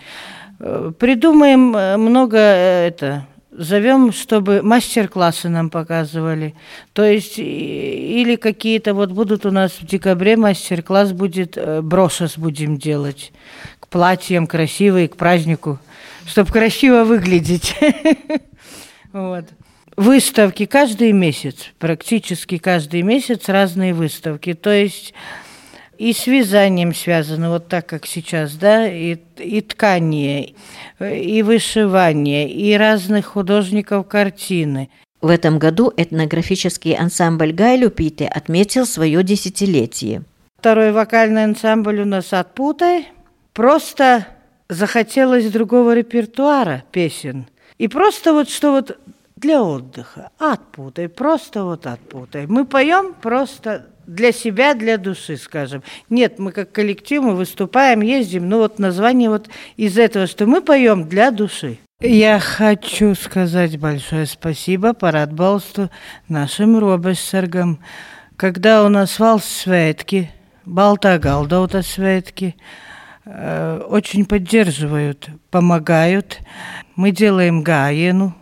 Э, 0.59 0.91
придумаем 0.95 1.75
э, 1.75 1.97
много 1.97 2.37
э, 2.37 2.87
это, 2.89 3.25
зовем, 3.57 4.11
чтобы 4.11 4.61
мастер-классы 4.61 5.49
нам 5.49 5.69
показывали. 5.69 6.55
То 6.93 7.03
есть 7.03 7.37
или 7.37 8.35
какие-то, 8.35 8.93
вот 8.93 9.11
будут 9.11 9.45
у 9.45 9.51
нас 9.51 9.73
в 9.73 9.85
декабре 9.85 10.37
мастер-класс 10.37 11.11
будет, 11.11 11.57
э, 11.57 11.81
брошес 11.81 12.37
будем 12.37 12.77
делать 12.77 13.31
к 13.79 13.87
платьям 13.87 14.47
красивые, 14.47 15.07
к 15.07 15.15
празднику, 15.15 15.79
чтобы 16.25 16.51
красиво 16.51 17.03
выглядеть. 17.03 17.75
Вот. 19.13 19.45
Выставки 19.95 20.65
каждый 20.65 21.13
месяц, 21.13 21.71
практически 21.79 22.57
каждый 22.57 23.01
месяц 23.01 23.47
разные 23.47 23.93
выставки. 23.93 24.53
То 24.53 24.69
есть 24.69 25.13
и 25.97 26.13
с 26.13 26.27
вязанием 26.27 26.93
связано, 26.93 27.49
вот 27.49 27.67
так, 27.67 27.85
как 27.85 28.05
сейчас, 28.05 28.55
да, 28.55 28.87
и, 28.87 29.17
и 29.37 29.61
ткание, 29.61 30.53
и 30.99 31.41
вышивание, 31.43 32.49
и 32.49 32.75
разных 32.75 33.25
художников 33.25 34.07
картины. 34.07 34.89
В 35.21 35.29
этом 35.29 35.59
году 35.59 35.91
этнографический 35.95 36.95
ансамбль 36.95 37.51
Гайлюпите 37.51 38.27
отметил 38.27 38.85
свое 38.85 39.23
десятилетие. 39.23 40.23
Второй 40.59 40.91
вокальный 40.91 41.43
ансамбль 41.43 42.01
у 42.01 42.05
нас 42.05 42.33
«Отпутай». 42.33 43.07
Просто 43.53 44.27
захотелось 44.67 45.49
другого 45.49 45.95
репертуара 45.95 46.83
песен. 46.91 47.47
И 47.77 47.87
просто 47.87 48.33
вот 48.33 48.49
что 48.49 48.71
вот 48.71 48.99
для 49.35 49.63
отдыха. 49.63 50.29
Отпутай, 50.37 51.09
просто 51.09 51.63
вот 51.63 51.87
отпутай. 51.87 52.47
Мы 52.47 52.65
поем 52.65 53.13
просто 53.13 53.87
для 54.07 54.31
себя, 54.31 54.73
для 54.73 54.97
души, 54.97 55.37
скажем. 55.37 55.83
Нет, 56.09 56.39
мы 56.39 56.51
как 56.51 56.71
коллектив, 56.71 57.21
мы 57.23 57.35
выступаем, 57.35 58.01
ездим, 58.01 58.49
ну 58.49 58.59
вот 58.59 58.79
название 58.79 59.29
вот 59.29 59.49
из 59.77 59.97
этого, 59.97 60.27
что 60.27 60.45
мы 60.45 60.61
поем 60.61 61.07
для 61.07 61.31
души. 61.31 61.77
Я 62.01 62.39
хочу 62.39 63.15
сказать 63.15 63.79
большое 63.79 64.25
спасибо 64.25 64.93
Парад 64.93 65.33
Балсту 65.33 65.89
нашим 66.27 66.77
робессергам. 66.77 67.79
Когда 68.35 68.83
у 68.83 68.89
нас 68.89 69.17
вал 69.17 69.39
светки, 69.39 70.29
балта 70.65 71.17
галдаута 71.17 71.81
светки, 71.81 72.55
э, 73.23 73.81
очень 73.87 74.25
поддерживают, 74.25 75.29
помогают. 75.49 76.39
Мы 76.97 77.11
делаем 77.11 77.63
гаену, 77.63 78.35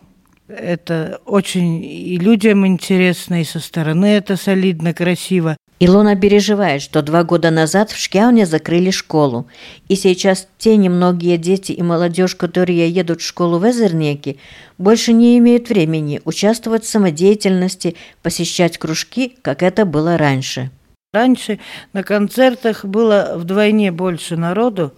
это 0.58 1.20
очень 1.26 1.84
и 1.84 2.18
людям 2.18 2.66
интересно, 2.66 3.42
и 3.42 3.44
со 3.44 3.60
стороны 3.60 4.06
это 4.06 4.36
солидно, 4.38 4.94
красиво. 4.94 5.58
Илона 5.80 6.16
переживает, 6.16 6.82
что 6.82 7.02
два 7.02 7.24
года 7.24 7.52
назад 7.52 7.92
в 7.92 7.98
Шкяуне 7.98 8.46
закрыли 8.46 8.90
школу, 8.92 9.48
и 9.90 9.96
сейчас 9.96 10.48
те 10.58 10.78
немногие 10.78 11.38
дети 11.38 11.74
и 11.74 11.82
молодежь, 11.82 12.36
которые 12.36 12.90
едут 12.90 13.22
в 13.22 13.26
школу 13.26 13.58
в 13.60 13.70
Эзернеке, 13.70 14.38
больше 14.78 15.12
не 15.12 15.38
имеют 15.40 15.70
времени 15.70 16.22
участвовать 16.24 16.86
в 16.86 16.90
самодеятельности, 16.90 17.96
посещать 18.22 18.78
кружки, 18.78 19.36
как 19.42 19.62
это 19.62 19.86
было 19.86 20.18
раньше. 20.18 20.72
Раньше 21.14 21.60
на 21.94 22.02
концертах 22.02 22.86
было 22.86 23.34
вдвойне 23.36 23.92
больше 23.92 24.36
народу, 24.36 24.94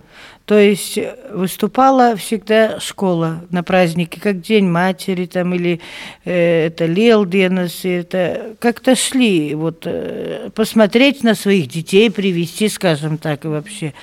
то 0.45 0.57
есть 0.57 0.97
выступала 1.29 2.15
всегда 2.15 2.79
школа 2.79 3.41
на 3.49 3.63
празднике, 3.63 4.21
как 4.21 4.39
День 4.39 4.65
матери 4.65 5.25
там, 5.25 5.53
или 5.53 5.81
э, 6.23 6.67
это 6.67 6.85
Лелденес, 6.85 7.83
это 7.83 8.55
как-то 8.59 8.95
шли 8.95 9.55
вот, 9.55 9.83
э, 9.87 10.51
посмотреть 10.55 11.21
на 11.21 11.35
своих 11.35 11.67
детей, 11.67 12.09
привести, 12.09 12.69
скажем 12.69 13.17
так, 13.17 13.43
и 13.43 13.49
вообще. 13.49 13.93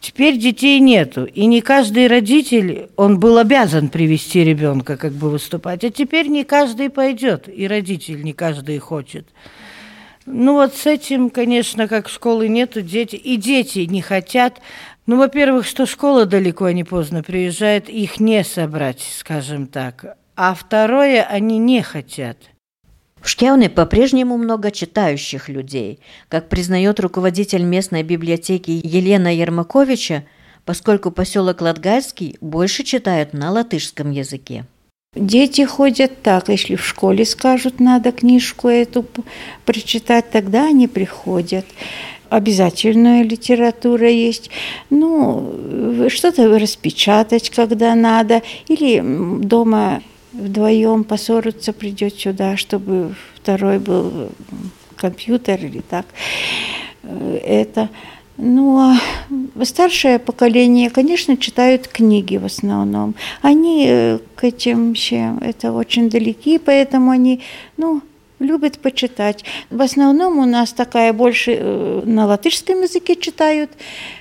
Теперь 0.00 0.36
детей 0.36 0.78
нету, 0.80 1.24
и 1.24 1.46
не 1.46 1.62
каждый 1.62 2.08
родитель, 2.08 2.90
он 2.96 3.18
был 3.18 3.38
обязан 3.38 3.88
привести 3.88 4.44
ребенка, 4.44 4.98
как 4.98 5.14
бы 5.14 5.30
выступать, 5.30 5.82
а 5.82 5.88
теперь 5.88 6.26
не 6.26 6.44
каждый 6.44 6.90
пойдет, 6.90 7.48
и 7.48 7.66
родитель 7.66 8.22
не 8.22 8.34
каждый 8.34 8.76
хочет. 8.80 9.26
Ну 10.26 10.54
вот 10.54 10.74
с 10.74 10.86
этим, 10.86 11.28
конечно, 11.28 11.86
как 11.86 12.08
школы 12.08 12.48
нету, 12.48 12.80
дети, 12.80 13.16
и 13.16 13.36
дети 13.36 13.80
не 13.80 14.00
хотят, 14.00 14.60
ну, 15.06 15.18
во-первых, 15.18 15.66
что 15.66 15.84
школа 15.84 16.24
далеко 16.24 16.70
не 16.70 16.82
поздно 16.82 17.22
приезжает, 17.22 17.90
их 17.90 18.20
не 18.20 18.42
собрать, 18.42 19.02
скажем 19.18 19.66
так. 19.66 20.16
А 20.34 20.54
второе, 20.54 21.22
они 21.22 21.58
не 21.58 21.82
хотят. 21.82 22.38
В 23.20 23.28
Шкяуне 23.28 23.68
по-прежнему 23.68 24.38
много 24.38 24.70
читающих 24.70 25.48
людей. 25.48 26.00
Как 26.28 26.48
признает 26.48 27.00
руководитель 27.00 27.62
местной 27.62 28.02
библиотеки 28.02 28.70
Елена 28.82 29.34
Ермаковича, 29.34 30.24
поскольку 30.64 31.10
поселок 31.10 31.60
Латгальский 31.60 32.38
больше 32.40 32.82
читают 32.82 33.34
на 33.34 33.50
латышском 33.50 34.10
языке. 34.10 34.64
Дети 35.14 35.64
ходят 35.64 36.22
так, 36.22 36.48
если 36.48 36.74
в 36.74 36.84
школе 36.84 37.24
скажут, 37.24 37.78
надо 37.78 38.10
книжку 38.10 38.68
эту 38.68 39.06
прочитать, 39.64 40.30
тогда 40.30 40.66
они 40.66 40.88
приходят 40.88 41.64
обязательная 42.30 43.22
литература 43.22 44.08
есть. 44.10 44.50
Ну, 44.90 46.08
что-то 46.08 46.58
распечатать, 46.58 47.50
когда 47.50 47.94
надо. 47.94 48.42
Или 48.68 49.00
дома 49.44 50.02
вдвоем 50.32 51.04
поссориться 51.04 51.72
придет 51.72 52.18
сюда, 52.18 52.56
чтобы 52.56 53.14
второй 53.36 53.78
был 53.78 54.30
компьютер 54.96 55.64
или 55.64 55.80
так. 55.80 56.06
Это. 57.44 57.88
Ну, 58.36 58.78
а 58.78 58.98
старшее 59.64 60.18
поколение, 60.18 60.90
конечно, 60.90 61.36
читают 61.36 61.86
книги 61.86 62.36
в 62.36 62.44
основном. 62.44 63.14
Они 63.42 63.86
э, 63.88 64.18
к 64.34 64.44
этим 64.44 64.94
всем, 64.94 65.38
это 65.38 65.72
очень 65.72 66.10
далеки, 66.10 66.58
поэтому 66.58 67.12
они, 67.12 67.40
ну, 67.76 68.02
любят 68.40 68.78
почитать. 68.78 69.44
В 69.70 69.80
основном 69.80 70.38
у 70.38 70.44
нас 70.44 70.72
такая 70.72 71.12
больше 71.12 71.56
э, 71.58 72.02
на 72.04 72.26
латышском 72.26 72.82
языке 72.82 73.16
читают. 73.16 73.70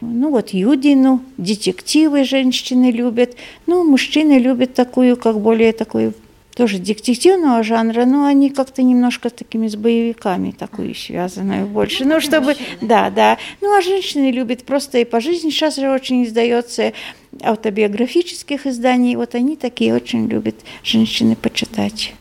Ну 0.01 0.29
вот 0.29 0.49
Юдину, 0.49 1.21
детективы 1.37 2.23
женщины 2.23 2.91
любят. 2.91 3.35
Ну, 3.65 3.83
мужчины 3.83 4.37
любят 4.39 4.73
такую, 4.73 5.17
как 5.17 5.39
более 5.39 5.73
такую 5.73 6.13
тоже 6.55 6.77
детективного 6.79 7.63
жанра, 7.63 8.05
но 8.05 8.25
они 8.25 8.49
как-то 8.49 8.83
немножко 8.83 9.29
такими 9.29 9.67
с 9.67 9.75
боевиками 9.75 10.51
такую 10.51 10.95
связанную 10.95 11.67
больше. 11.67 12.05
Ну, 12.05 12.19
чтобы, 12.19 12.55
да, 12.81 13.09
да. 13.09 13.37
Ну, 13.61 13.75
а 13.75 13.81
женщины 13.81 14.31
любят 14.31 14.63
просто 14.63 14.99
и 14.99 15.05
по 15.05 15.19
жизни. 15.19 15.49
Сейчас 15.49 15.75
же 15.77 15.89
очень 15.89 16.23
издается 16.23 16.93
автобиографических 17.41 18.67
изданий. 18.67 19.15
Вот 19.15 19.35
они 19.35 19.55
такие 19.55 19.93
очень 19.95 20.27
любят 20.27 20.55
женщины 20.83 21.35
почитать. 21.35 22.13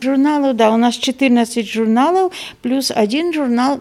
Журналов, 0.00 0.56
да, 0.56 0.72
у 0.72 0.76
нас 0.76 0.94
14 0.94 1.68
журналов, 1.68 2.32
плюс 2.62 2.92
один 2.94 3.32
журнал 3.32 3.80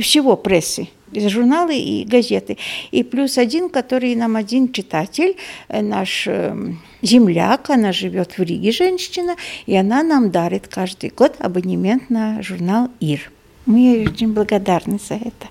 всего 0.00 0.36
прессы 0.36 0.88
журналы 1.16 1.76
и 1.76 2.04
газеты. 2.04 2.56
И 2.90 3.02
плюс 3.02 3.38
один, 3.38 3.68
который 3.68 4.14
нам 4.14 4.36
один 4.36 4.72
читатель, 4.72 5.36
э, 5.68 5.82
наш 5.82 6.26
эм, 6.26 6.80
земляк, 7.02 7.70
она 7.70 7.92
живет 7.92 8.38
в 8.38 8.42
Риге, 8.42 8.72
женщина, 8.72 9.36
и 9.66 9.76
она 9.76 10.02
нам 10.02 10.30
дарит 10.30 10.68
каждый 10.68 11.10
год 11.10 11.36
абонемент 11.38 12.10
на 12.10 12.42
журнал 12.42 12.90
«Ир». 13.00 13.30
Мы 13.66 13.78
ей 13.78 14.08
очень 14.08 14.32
благодарны 14.32 14.98
за 14.98 15.14
это. 15.14 15.48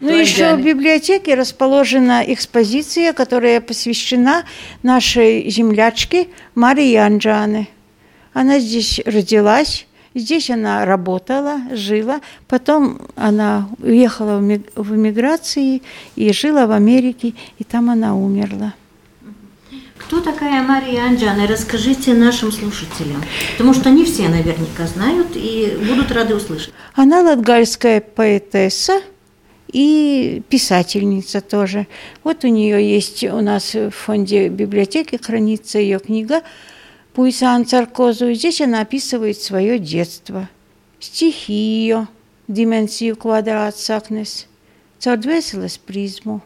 Ну, 0.00 0.08
Кто 0.08 0.16
еще 0.18 0.56
в 0.56 0.62
библиотеке 0.62 1.34
расположена 1.34 2.24
экспозиция, 2.26 3.12
которая 3.12 3.60
посвящена 3.60 4.44
нашей 4.82 5.48
землячке 5.48 6.28
Марии 6.54 6.96
Анджане. 6.96 7.68
Она 8.32 8.58
здесь 8.58 9.00
родилась, 9.06 9.86
здесь 10.14 10.50
она 10.50 10.84
работала, 10.84 11.60
жила, 11.72 12.20
потом 12.48 13.00
она 13.16 13.68
уехала 13.78 14.38
в 14.38 14.94
эмиграции 14.94 15.82
и 16.16 16.32
жила 16.32 16.66
в 16.66 16.72
Америке, 16.72 17.34
и 17.58 17.64
там 17.64 17.90
она 17.90 18.16
умерла. 18.16 18.74
Кто 19.98 20.20
такая 20.20 20.62
Мария 20.62 21.04
Анджана? 21.06 21.46
Расскажите 21.46 22.12
нашим 22.14 22.52
слушателям, 22.52 23.22
потому 23.52 23.72
что 23.72 23.88
они 23.88 24.04
все 24.04 24.28
наверняка 24.28 24.86
знают 24.86 25.28
и 25.34 25.78
будут 25.88 26.12
рады 26.12 26.34
услышать. 26.34 26.74
Она 26.94 27.22
латгальская 27.22 28.00
поэтесса 28.00 29.00
и 29.72 30.42
писательница 30.48 31.40
тоже. 31.40 31.86
Вот 32.22 32.44
у 32.44 32.48
нее 32.48 32.94
есть 32.94 33.24
у 33.24 33.40
нас 33.40 33.74
в 33.74 33.90
фонде 33.90 34.48
библиотеки 34.48 35.18
хранится 35.22 35.78
ее 35.78 35.98
книга 35.98 36.42
Пуйсан 37.14 37.64
Царкозу. 37.64 38.34
Здесь 38.34 38.60
она 38.60 38.80
описывает 38.80 39.40
свое 39.40 39.78
детство, 39.78 40.48
стихи 40.98 41.52
ее, 41.52 42.08
дименсию 42.48 43.16
квадрат 43.16 43.76
сакнес, 43.76 44.46
цардвеселес 44.98 45.78
призму. 45.78 46.42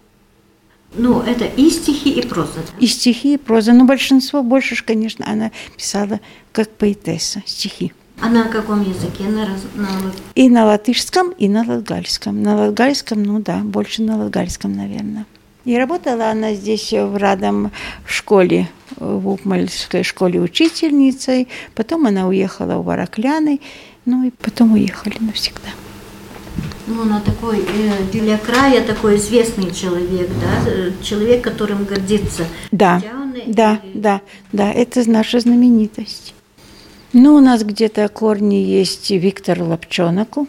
Ну, 0.95 1.21
это 1.23 1.47
и 1.47 1.71
стихи, 1.71 2.11
и 2.11 2.27
проза. 2.27 2.57
Да? 2.57 2.79
И 2.81 2.87
стихи, 2.87 3.35
и 3.35 3.37
проза. 3.39 3.73
Но 3.73 3.85
большинство 3.85 4.43
больше, 4.43 4.83
конечно, 4.85 5.27
она 5.27 5.53
писала 5.77 6.21
как 6.53 6.71
поэтесса 6.71 7.43
стихи. 7.47 7.93
А 8.21 8.29
на 8.29 8.45
каком 8.45 8.83
языке? 8.83 9.25
На, 9.25 9.47
на... 9.75 9.89
И 10.35 10.51
на 10.51 10.67
латышском, 10.67 11.31
и 11.33 11.49
на 11.49 11.63
латгальском. 11.67 12.43
На 12.43 12.57
латгальском, 12.57 13.23
ну 13.23 13.39
да, 13.41 13.59
больше 13.59 14.03
на 14.03 14.19
латгальском, 14.19 14.73
наверное. 14.73 15.25
И 15.69 15.77
работала 15.77 16.31
она 16.31 16.55
здесь 16.55 16.95
в 16.95 17.19
Радом 17.19 17.71
в 18.07 18.11
школе, 18.11 18.71
в 18.97 19.29
Упмальской 19.29 20.03
школе 20.03 20.41
учительницей. 20.41 21.47
Потом 21.75 22.07
она 22.07 22.27
уехала 22.27 22.79
в 22.79 22.87
Варакляны, 22.87 23.61
ну 24.07 24.25
и 24.25 24.31
потом 24.31 24.73
уехали 24.73 25.19
навсегда. 25.21 25.69
Ну, 26.87 27.03
она 27.03 27.21
такой 27.21 27.59
э, 27.59 28.03
для 28.11 28.39
края 28.39 28.83
такой 28.83 29.17
известный 29.17 29.71
человек, 29.71 30.31
да, 30.41 30.71
э, 30.71 30.93
человек, 31.03 31.45
которым 31.45 31.85
гордится. 31.85 32.45
Да, 32.73 33.03
Тяуны 33.03 33.43
да, 33.47 33.79
и- 33.85 33.99
да, 33.99 34.21
да, 34.53 34.73
это 34.73 35.07
наша 35.07 35.39
знаменитость. 35.39 36.33
Ну, 37.13 37.35
у 37.35 37.41
нас 37.41 37.63
где-то 37.63 38.09
корни 38.09 38.55
есть 38.55 39.11
Виктор 39.11 39.61
Лапчонаку. 39.63 40.49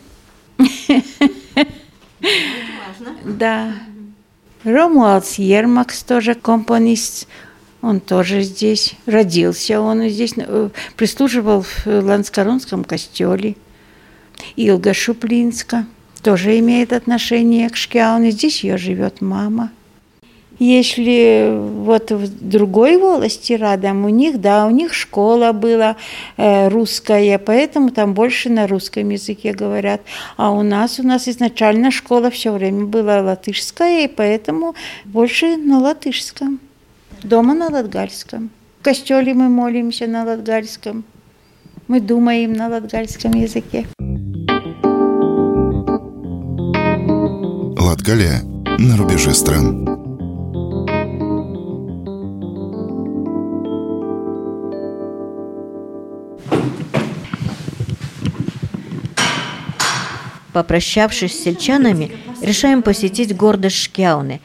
Да. 3.26 3.74
Ромуалдс 4.64 5.36
Ермакс 5.40 6.04
тоже 6.04 6.36
компонист. 6.36 7.28
Он 7.82 8.00
тоже 8.00 8.42
здесь. 8.42 8.96
Родился 9.06 9.80
он 9.80 10.10
здесь. 10.10 10.34
э, 10.36 10.70
Прислуживал 10.98 11.62
в 11.62 11.86
Ланскоронском 11.86 12.84
костеле. 12.84 13.56
Илга 14.56 14.94
Шуплинска 14.94 15.86
тоже 16.22 16.60
имеет 16.60 16.92
отношение 16.92 17.70
к 17.70 17.76
Шкяуне. 17.78 18.32
Здесь 18.32 18.64
ее 18.64 18.78
живет 18.78 19.22
мама. 19.22 19.72
Если 20.60 21.58
вот 21.58 22.12
в 22.12 22.50
другой 22.50 22.98
волости 22.98 23.54
рядом, 23.54 24.04
у 24.04 24.10
них, 24.10 24.42
да, 24.42 24.66
у 24.66 24.70
них 24.70 24.94
школа 24.94 25.54
была 25.54 25.96
э, 26.36 26.68
русская, 26.68 27.38
поэтому 27.40 27.92
там 27.92 28.14
больше 28.14 28.50
на 28.50 28.68
русском 28.68 29.10
языке 29.10 29.54
говорят. 29.54 30.02
А 30.36 30.52
у 30.52 30.62
нас, 30.62 31.00
у 31.00 31.04
нас 31.04 31.30
изначально 31.30 31.92
школа 31.92 32.30
все 32.30 32.52
время 32.52 32.86
была 32.86 33.22
латышская, 33.22 34.04
и 34.04 34.08
поэтому 34.08 34.76
больше 35.06 35.56
на 35.56 35.80
латышском. 35.80 36.60
Дома 37.24 37.54
на 37.54 37.70
латгальском. 37.70 38.50
В 38.82 38.84
костеле 38.84 39.34
мы 39.34 39.48
молимся 39.48 40.08
на 40.08 40.26
латгальском. 40.26 41.06
Мы 41.88 42.02
думаем 42.02 42.54
на 42.54 42.68
латгальском 42.68 43.32
языке. 43.34 43.88
Латгалия 47.78 48.42
на 48.78 48.98
рубеже 48.98 49.34
стран. 49.34 49.99
Попрощавшись 60.54 61.34
с 61.34 61.44
сельчанами, 61.44 62.12
решаем 62.42 62.82
посетить 62.82 63.36
город 63.36 63.72
Шкяуны, 63.72 64.42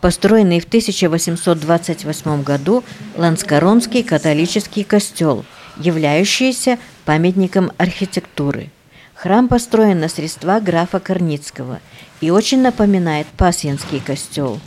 построенный 0.00 0.60
в 0.60 0.64
1828 0.64 2.42
году 2.42 2.82
Ланскоронский 3.16 4.02
католический 4.02 4.84
костел, 4.84 5.44
являющийся 5.76 6.78
памятником 7.04 7.70
архитектуры. 7.78 8.70
Храм 9.14 9.48
построен 9.48 10.00
на 10.00 10.08
средства 10.08 10.58
графа 10.60 10.98
Корницкого 10.98 11.80
и 12.20 12.30
очень 12.30 12.60
напоминает 12.60 13.26
Пасьянский 13.36 14.00
костел. 14.00 14.60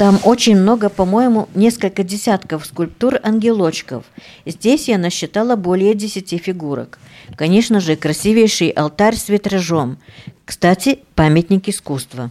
Там 0.00 0.18
очень 0.24 0.56
много, 0.56 0.88
по-моему, 0.88 1.50
несколько 1.54 2.02
десятков 2.02 2.64
скульптур 2.64 3.20
ангелочков. 3.22 4.04
Здесь 4.46 4.88
я 4.88 4.96
насчитала 4.96 5.56
более 5.56 5.92
десяти 5.92 6.38
фигурок. 6.38 6.98
Конечно 7.36 7.80
же, 7.80 7.96
красивейший 7.96 8.70
алтарь 8.70 9.14
с 9.14 9.28
витражом. 9.28 9.98
Кстати, 10.46 11.00
памятник 11.14 11.68
искусства. 11.68 12.30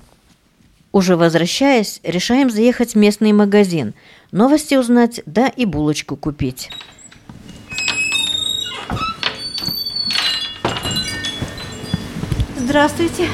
Уже 0.92 1.16
возвращаясь, 1.16 2.00
решаем 2.02 2.50
заехать 2.50 2.96
в 2.96 2.98
местный 2.98 3.34
магазин, 3.34 3.94
новости 4.32 4.74
узнать, 4.74 5.22
да 5.28 5.48
и 5.48 5.66
булочку 5.66 6.16
купить. 6.16 6.72
Здравствуйте. 12.58 13.28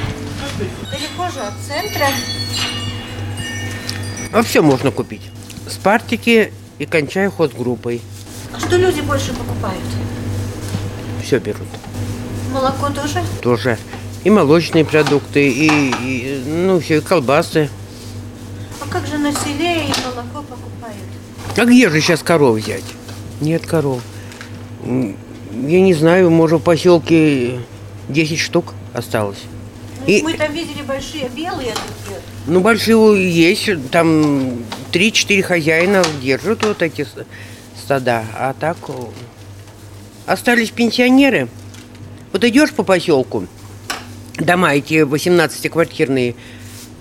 Далеко 0.92 1.32
же 1.32 1.40
от 1.40 1.54
центра. 1.66 2.08
А 4.32 4.42
все 4.44 4.62
можно 4.62 4.92
купить. 4.92 5.22
Спартики 5.68 6.52
и 6.80 6.86
кончая 6.86 7.30
хозгруппой. 7.30 8.02
А 8.54 8.60
что 8.60 8.76
люди 8.78 9.02
больше 9.02 9.34
покупают? 9.34 9.82
Все 11.24 11.40
берут. 11.40 11.68
Молоко 12.54 12.90
тоже? 12.90 13.24
Тоже. 13.42 13.78
И 14.24 14.30
молочные 14.30 14.86
продукты, 14.86 15.48
и, 15.50 15.68
и, 16.02 16.44
ну, 16.48 16.80
все, 16.80 16.98
и 16.98 17.02
колбасы. 17.02 17.70
А 18.82 18.88
как 18.92 19.06
же 19.08 19.18
на 19.18 19.32
селе 19.32 19.86
и 19.86 19.94
молоко 20.06 20.42
покупают? 20.42 20.98
А 21.58 21.66
где 21.66 21.90
же 21.90 22.02
сейчас 22.02 22.22
коров 22.24 22.58
взять? 22.58 22.84
Нет 23.42 23.66
коров. 23.66 24.02
Я 24.84 25.82
не 25.82 25.94
знаю, 25.94 26.30
может, 26.32 26.62
в 26.62 26.64
поселке 26.64 27.60
10 28.10 28.40
штук 28.40 28.74
осталось. 28.94 29.40
Ну, 30.02 30.06
И- 30.08 30.22
Мы 30.22 30.34
там 30.34 30.52
видели 30.54 30.82
большие 30.82 31.30
белые 31.30 31.74
такие. 31.74 32.20
Ну, 32.48 32.60
большие 32.60 33.32
есть, 33.32 33.90
там 33.90 34.64
3-4 34.92 35.42
хозяина 35.42 36.04
держат 36.22 36.64
вот 36.64 36.82
эти 36.84 37.08
стада. 37.76 38.24
А 38.36 38.54
так 38.54 38.78
о, 38.90 39.10
остались 40.28 40.70
пенсионеры. 40.70 41.48
Вот 42.32 42.44
идешь 42.44 42.72
по 42.72 42.84
поселку, 42.84 43.48
дома 44.38 44.76
эти 44.76 45.02
18-квартирные, 45.04 46.36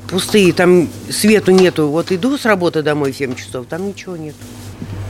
пустые, 0.09 0.53
там 0.55 0.89
свету 1.11 1.51
нету. 1.51 1.89
Вот 1.89 2.11
иду 2.11 2.39
с 2.39 2.47
работы 2.47 2.83
домой 2.83 3.13
в 3.13 3.17
7 3.17 3.35
часов, 3.35 3.67
там 3.69 3.87
ничего 3.87 4.17
нет. 4.17 4.35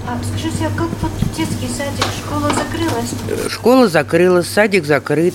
А 0.07 0.18
скажите, 0.23 0.66
а 0.66 0.70
как 0.77 0.88
вот 1.01 1.12
детский 1.37 1.68
садик, 1.68 2.05
школа 2.25 2.51
закрылась? 2.51 3.11
Э, 3.29 3.49
Школа 3.49 3.88
закрылась, 3.88 4.49
садик 4.49 4.85
закрыт. 4.85 5.35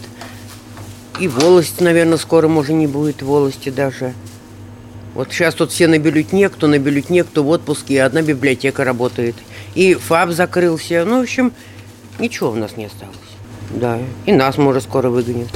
И 1.19 1.27
волости, 1.27 1.83
наверное, 1.83 2.17
скоро, 2.17 2.47
может, 2.47 2.71
не 2.71 2.87
будет 2.87 3.21
волости 3.21 3.69
даже. 3.69 4.13
Вот 5.15 5.31
сейчас 5.31 5.55
тут 5.55 5.71
все 5.71 5.87
на 5.87 5.97
бюллетне, 5.97 6.49
кто 6.49 6.67
на 6.67 6.77
бюллетне, 6.77 7.23
кто 7.23 7.43
в 7.43 7.49
отпуске, 7.49 7.95
и 7.95 7.97
одна 7.97 8.21
библиотека 8.21 8.83
работает. 8.83 9.35
И 9.75 9.95
ФАБ 9.95 10.31
закрылся. 10.31 11.03
Ну, 11.05 11.19
в 11.19 11.23
общем, 11.23 11.51
ничего 12.19 12.51
у 12.51 12.55
нас 12.55 12.77
не 12.77 12.85
осталось. 12.85 13.15
Да, 13.71 13.99
и 14.25 14.31
нас, 14.31 14.57
может, 14.57 14.83
скоро 14.83 15.09
выгонят. 15.09 15.49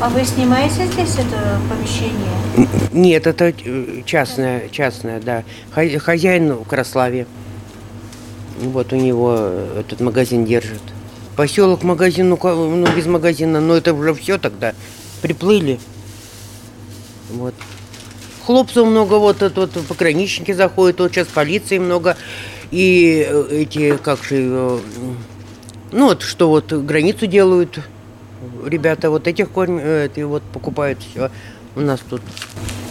А 0.00 0.08
вы 0.08 0.24
снимаете 0.24 0.86
здесь 0.86 1.14
это 1.14 1.60
помещение? 1.68 2.68
Нет, 2.92 3.26
это 3.26 3.54
э, 3.64 4.02
частное, 4.04 4.68
частное, 4.68 5.20
да. 5.20 5.44
Хо- 5.72 5.98
Хозяин 5.98 6.52
в 6.54 6.64
Краславе. 6.64 7.26
Вот 8.60 8.92
у 8.92 8.96
него 8.96 9.34
э, 9.38 9.80
этот 9.80 10.00
магазин 10.00 10.44
держит. 10.44 10.82
Поселок 11.36 11.82
магазин, 11.84 12.28
ну, 12.28 12.38
ну 12.42 12.86
без 12.94 13.06
магазина, 13.06 13.60
но 13.60 13.76
это 13.76 13.94
уже 13.94 14.14
все 14.14 14.36
тогда. 14.38 14.74
Приплыли. 15.22 15.78
Вот. 17.30 17.54
Хлопцев 18.46 18.86
много, 18.86 19.14
вот, 19.14 19.42
это 19.42 19.62
вот 19.62 19.70
пограничники 19.88 20.52
заходят, 20.52 21.00
вот 21.00 21.12
сейчас 21.12 21.28
полиции 21.28 21.78
много. 21.78 22.16
И 22.70 23.26
э, 23.26 23.62
эти, 23.62 23.96
как 23.96 24.22
же, 24.24 24.80
ну 25.92 26.06
вот, 26.06 26.22
что 26.22 26.48
вот 26.48 26.72
границу 26.72 27.26
делают 27.26 27.78
ребята, 28.64 29.10
вот 29.10 29.26
этих 29.26 29.50
корм, 29.50 29.78
э, 29.78 30.06
эти 30.06 30.20
вот 30.20 30.42
покупают 30.42 30.98
все. 31.00 31.30
У 31.76 31.80
нас 31.80 32.00
тут 32.08 32.20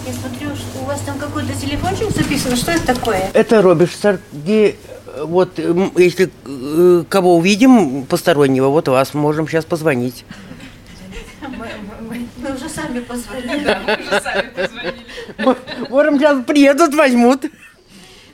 Я 0.08 0.14
смотрю, 0.14 0.56
что 0.56 0.82
у 0.82 0.86
вас 0.86 1.00
там 1.02 1.18
какой-то 1.18 1.54
телефончик 1.54 2.10
записан. 2.10 2.56
Что 2.56 2.72
это 2.72 2.96
такое? 2.96 3.30
Это 3.34 3.62
Роберт 3.62 4.22
где 4.32 4.76
вот 5.24 5.60
если 5.98 6.32
э, 6.46 7.04
кого 7.08 7.38
увидим 7.38 8.06
постороннего, 8.06 8.70
вот 8.70 8.88
вас 8.88 9.14
можем 9.14 9.48
сейчас 9.48 9.66
позвонить. 9.66 10.26
Мы 12.44 12.56
уже 12.56 12.70
сами 12.70 13.00
позвонили. 13.00 13.78
Можем 15.90 16.20
сейчас 16.20 16.44
приедут, 16.46 16.94
возьмут. 16.94 17.46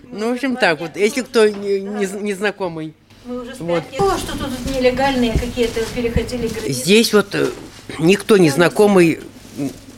Ну, 0.04 0.30
в 0.30 0.34
общем, 0.34 0.56
так 0.56 0.80
вот, 0.80 0.95
если 0.95 1.22
кто 1.22 1.48
не- 1.48 1.82
не- 1.82 2.22
незнакомый. 2.22 2.93
Мы 3.26 3.41
уже. 3.41 3.52
О, 3.52 4.17
что 4.17 4.38
тут 4.38 4.50
нелегальные 4.76 5.34
какие-то 5.34 5.82
переходили 5.95 6.48
границы. 6.48 6.72
Здесь 6.72 7.13
вот 7.13 7.36
э, 7.36 7.48
никто 8.00 8.38
незнакомый 8.38 9.19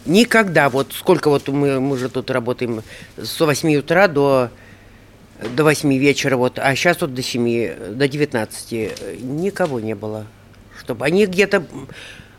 никогда, 0.06 0.69
вот 0.69 0.93
сколько 0.93 1.30
вот 1.30 1.47
мы, 1.47 1.80
мы 1.80 1.97
же 1.97 2.10
тут 2.10 2.32
работаем 2.32 2.84
с 3.17 3.39
8 3.39 3.76
утра 3.78 4.08
до, 4.08 4.50
до 5.56 5.63
8 5.63 5.93
вечера, 5.97 6.36
вот, 6.36 6.60
а 6.60 6.76
сейчас 6.76 7.00
вот 7.02 7.13
до 7.13 7.21
7, 7.21 7.93
до 7.95 8.08
19, 8.08 8.74
э, 8.74 9.17
никого 9.21 9.80
не 9.80 9.95
было. 9.95 10.26
Чтобы 10.80 11.06
они 11.06 11.26
где-то, 11.28 11.63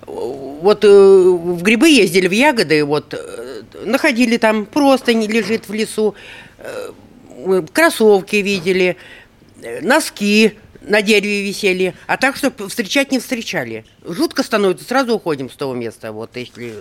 вот 0.06 0.84
э, 0.84 0.88
в 0.88 1.62
грибы 1.62 1.88
ездили, 1.88 2.28
в 2.28 2.32
ягоды, 2.32 2.84
вот, 2.84 3.14
э, 3.14 3.62
находили 3.84 4.36
там, 4.36 4.66
просто 4.66 5.14
не 5.14 5.26
лежит 5.26 5.68
в 5.68 5.72
лесу, 5.72 6.14
э, 6.58 6.90
кроссовки 7.72 8.36
видели, 8.36 8.96
носки 9.80 10.54
на 10.82 11.02
дереве 11.02 11.42
висели, 11.42 11.94
а 12.06 12.16
так, 12.16 12.36
что 12.36 12.52
встречать 12.68 13.12
не 13.12 13.20
встречали. 13.20 13.84
Жутко 14.04 14.42
становится, 14.42 14.84
сразу 14.84 15.14
уходим 15.14 15.50
с 15.50 15.56
того 15.56 15.74
места, 15.74 16.12
вот 16.12 16.36
если 16.36 16.74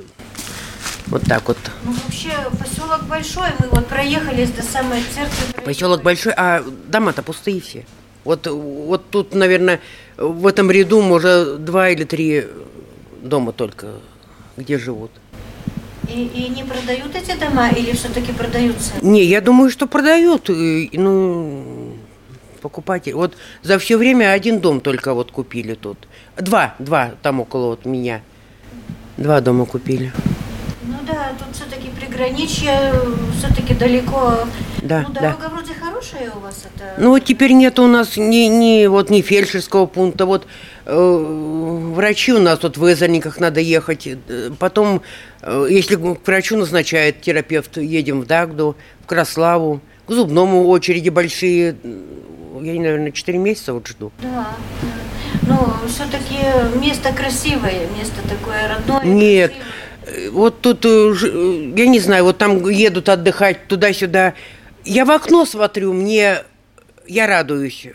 Вот 1.08 1.24
так 1.24 1.48
вот. 1.48 1.58
Ну, 1.84 1.92
вообще, 1.92 2.32
поселок 2.60 3.04
большой, 3.04 3.50
мы 3.60 3.68
вот 3.70 3.88
проехались 3.88 4.50
до 4.52 4.64
самой 4.64 5.04
церкви. 5.14 5.64
Поселок 5.64 6.02
большой, 6.02 6.34
а 6.36 6.64
дома-то 6.88 7.22
пустые 7.22 7.62
все. 7.62 7.86
Вот, 8.24 8.48
вот 8.48 9.10
тут, 9.10 9.34
наверное, 9.34 9.82
в 10.18 10.46
этом 10.46 10.70
ряду, 10.70 11.02
может, 11.02 11.66
два 11.66 11.90
или 11.90 12.04
три 12.04 12.46
дома 13.22 13.52
только, 13.52 13.88
где 14.58 14.78
живут. 14.78 15.12
И, 16.10 16.24
и 16.24 16.50
не 16.50 16.64
продают 16.64 17.16
эти 17.16 17.38
дома 17.40 17.70
или 17.70 17.92
все-таки 17.94 18.34
продаются? 18.34 18.94
Не, 19.02 19.24
я 19.24 19.40
думаю, 19.40 19.70
что 19.70 19.88
продают. 19.88 20.50
и, 20.50 20.90
Ну, 20.94 21.96
покупатель. 22.62 23.14
Вот 23.14 23.36
за 23.64 23.78
все 23.80 23.98
время 23.98 24.32
один 24.32 24.60
дом 24.60 24.80
только 24.82 25.14
вот 25.14 25.32
купили 25.32 25.74
тут. 25.74 25.98
Два, 26.38 26.76
два 26.80 27.12
там 27.22 27.40
около 27.40 27.68
вот 27.68 27.86
меня. 27.86 28.22
Два 29.18 29.42
дома 29.42 29.66
купили. 29.66 30.12
Ну 30.84 30.96
да, 31.06 31.32
тут 31.38 31.56
все-таки 31.56 31.90
приграничье, 31.90 32.94
все-таки 33.38 33.74
далеко. 33.74 34.46
Да, 34.82 35.06
ну, 35.08 35.14
да. 35.14 35.22
дорога 35.22 35.50
вроде 35.54 35.74
хорошая 35.74 36.32
у 36.36 36.40
вас 36.40 36.66
это. 36.66 36.94
Ну 36.98 37.10
вот 37.10 37.26
теперь 37.26 37.52
нет 37.54 37.80
у 37.80 37.88
нас 37.88 38.18
ни, 38.18 38.48
ни, 38.48 38.88
вот, 38.88 39.10
ни 39.10 39.22
фельдшерского 39.22 39.86
пункта. 39.86 40.26
Вот 40.26 40.46
э, 40.46 40.48
врачи 40.86 42.34
у 42.34 42.40
нас 42.40 42.62
вот 42.64 42.78
в 42.78 42.92
Эзерниках 42.92 43.40
надо 43.40 43.60
ехать. 43.60 44.08
Э, 44.08 44.50
Потом, 44.58 45.02
э, 45.42 45.68
если 45.70 45.96
к 45.96 46.28
врачу 46.28 46.58
назначает 46.58 47.22
терапевт, 47.22 47.78
едем 47.78 48.22
в 48.22 48.26
Дагду, 48.26 48.76
в 49.04 49.06
Краславу. 49.08 49.82
К 50.08 50.12
зубному 50.12 50.68
очереди 50.68 51.10
большие. 51.10 51.76
Я, 52.62 52.74
наверное, 52.74 53.12
4 53.12 53.38
месяца 53.38 53.74
вот 53.74 53.88
жду. 53.88 54.12
Да. 54.22 54.50
Но 55.48 55.78
все-таки 55.88 56.38
место 56.80 57.14
красивое, 57.14 57.88
место 57.98 58.22
такое 58.28 58.68
родное. 58.68 59.04
Нет. 59.06 59.52
красивое. 59.52 59.72
Э, 60.06 60.30
Вот 60.32 60.62
тут, 60.62 60.86
э, 60.86 61.14
э, 61.24 61.74
я 61.78 61.88
не 61.88 62.00
знаю, 62.00 62.24
вот 62.26 62.38
там 62.38 62.68
едут 62.70 63.10
отдыхать 63.10 63.68
туда-сюда. 63.68 64.34
Я 64.84 65.06
в 65.06 65.12
окно 65.12 65.46
смотрю, 65.46 65.94
мне, 65.94 66.40
я 67.08 67.28
радуюсь. 67.28 67.88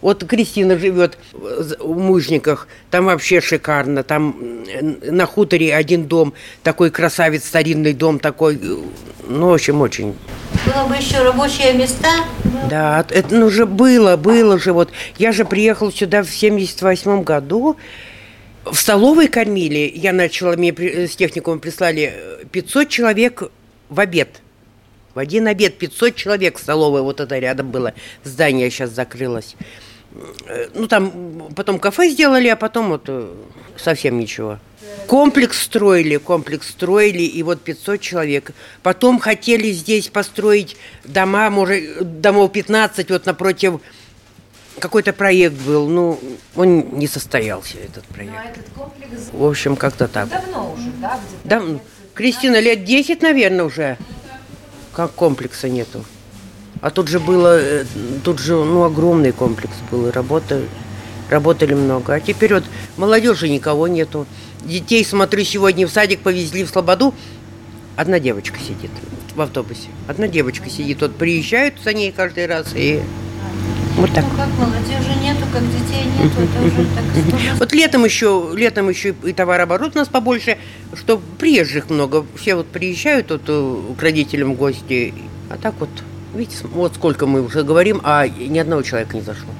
Вот 0.00 0.24
Кристина 0.24 0.78
живет 0.78 1.18
в 1.32 1.96
Мужниках, 1.98 2.68
там 2.90 3.06
вообще 3.06 3.40
шикарно. 3.40 4.02
Там 4.02 4.64
э, 4.66 5.10
на 5.10 5.26
хуторе 5.26 5.74
один 5.74 6.04
дом, 6.06 6.34
такой 6.62 6.90
красавец, 6.90 7.44
старинный 7.44 7.92
дом 7.92 8.18
такой. 8.18 8.56
э, 8.56 8.76
Ну, 9.28 9.48
в 9.48 9.54
общем, 9.54 9.80
очень. 9.80 10.14
Было 10.66 10.86
бы 10.86 10.94
еще 10.96 11.22
рабочие 11.22 11.72
места. 11.72 12.08
Да, 12.70 13.04
это 13.10 13.34
ну, 13.34 13.46
уже 13.46 13.66
было, 13.66 14.16
было 14.16 14.58
же. 14.58 14.72
Вот 14.72 14.90
я 15.18 15.32
же 15.32 15.44
приехал 15.44 15.90
сюда 15.92 16.22
в 16.22 16.30
78 16.30 17.22
году. 17.24 17.76
В 18.64 18.76
столовой 18.76 19.26
кормили. 19.28 19.90
Я 19.94 20.12
начала, 20.12 20.54
мне 20.56 20.72
при- 20.72 21.06
с 21.06 21.16
техникумом 21.16 21.58
прислали 21.58 22.12
э, 22.14 22.44
500 22.50 22.88
человек 22.88 23.42
в 23.88 23.98
обед. 23.98 24.40
В 25.14 25.18
один 25.18 25.46
обед 25.46 25.78
500 25.78 26.14
человек 26.14 26.58
в 26.58 26.60
столовой. 26.62 27.02
Вот 27.02 27.20
это 27.20 27.38
рядом 27.38 27.70
было. 27.70 27.94
Здание 28.24 28.70
сейчас 28.70 28.90
закрылось. 28.90 29.56
Э, 30.46 30.68
Ну, 30.74 30.86
там 30.88 31.48
потом 31.54 31.78
кафе 31.78 32.08
сделали, 32.10 32.48
а 32.48 32.56
потом 32.56 32.88
вот 32.90 33.04
э, 33.08 33.32
совсем 33.76 34.18
ничего. 34.18 34.58
Комплекс 35.06 35.60
строили, 35.60 36.16
комплекс 36.16 36.68
строили, 36.68 37.22
и 37.22 37.42
вот 37.42 37.60
500 37.62 38.00
человек. 38.00 38.52
Потом 38.82 39.18
хотели 39.18 39.70
здесь 39.72 40.08
построить 40.08 40.76
дома, 41.04 41.50
может, 41.50 42.20
домов 42.20 42.52
15, 42.52 43.10
вот 43.10 43.26
напротив 43.26 43.80
какой-то 44.78 45.12
проект 45.12 45.54
был, 45.54 45.88
ну, 45.88 46.18
он 46.56 46.98
не 46.98 47.06
состоялся, 47.06 47.78
этот 47.78 48.04
проект. 48.04 48.32
этот 48.58 48.68
комплекс 48.74 49.30
В 49.32 49.44
общем, 49.44 49.76
как-то 49.76 50.08
так. 50.08 50.28
давно 50.28 50.72
уже, 50.72 50.90
да? 51.00 51.20
Да, 51.44 51.62
Кристина, 52.14 52.58
лет 52.60 52.84
10, 52.84 53.22
наверное, 53.22 53.64
уже, 53.64 53.98
как 54.92 55.12
комплекса 55.12 55.68
нету. 55.68 56.04
А 56.80 56.90
тут 56.90 57.08
же 57.08 57.20
было, 57.20 57.58
э, 57.60 57.84
тут 58.24 58.38
же, 58.38 58.54
ну, 58.54 58.84
огромный 58.84 59.32
комплекс 59.32 59.74
был, 59.90 60.08
и 60.08 60.10
работа, 60.10 60.62
работали 61.30 61.74
много. 61.74 62.14
А 62.14 62.20
теперь 62.20 62.54
вот 62.54 62.64
молодежи 62.96 63.48
никого 63.48 63.88
нету. 63.88 64.26
Детей, 64.64 65.04
смотрю, 65.04 65.44
сегодня 65.44 65.86
в 65.86 65.90
садик 65.90 66.20
повезли 66.20 66.64
в 66.64 66.70
Слободу. 66.70 67.14
Одна 67.96 68.18
девочка 68.18 68.58
сидит 68.58 68.90
в 69.34 69.40
автобусе. 69.40 69.88
Одна 70.08 70.28
девочка 70.28 70.68
сидит. 70.70 71.00
Вот 71.00 71.16
приезжают 71.16 71.74
за 71.82 71.92
ней 71.92 72.10
каждый 72.12 72.46
раз, 72.46 72.68
и 72.74 73.02
вот 73.96 74.12
так. 74.12 74.24
Ну 74.24 74.36
как 74.36 74.48
молодежи 74.58 75.14
нету, 75.22 75.44
как 75.52 75.62
детей 75.70 76.04
нету, 76.18 76.40
это 76.40 76.66
уже 76.66 76.86
так. 76.94 77.58
Вот 77.58 77.72
летом 77.72 78.04
еще, 78.04 78.50
летом 78.54 78.88
еще 78.88 79.14
и 79.24 79.32
товарооборот 79.32 79.92
у 79.94 79.98
нас 79.98 80.08
побольше, 80.08 80.58
что 80.94 81.20
приезжих 81.38 81.90
много. 81.90 82.24
Все 82.36 82.54
вот 82.54 82.66
приезжают 82.66 83.30
вот 83.30 83.42
э, 83.46 83.76
к 83.98 84.02
родителям 84.02 84.54
в 84.54 84.56
гости. 84.56 85.14
А 85.50 85.56
так 85.56 85.74
вот, 85.78 85.90
видите, 86.34 86.56
вот 86.72 86.94
сколько 86.94 87.26
мы 87.26 87.42
уже 87.42 87.62
говорим, 87.62 88.00
а 88.04 88.26
ни 88.26 88.58
одного 88.58 88.82
человека 88.82 89.16
не 89.16 89.22
зашло. 89.22 89.50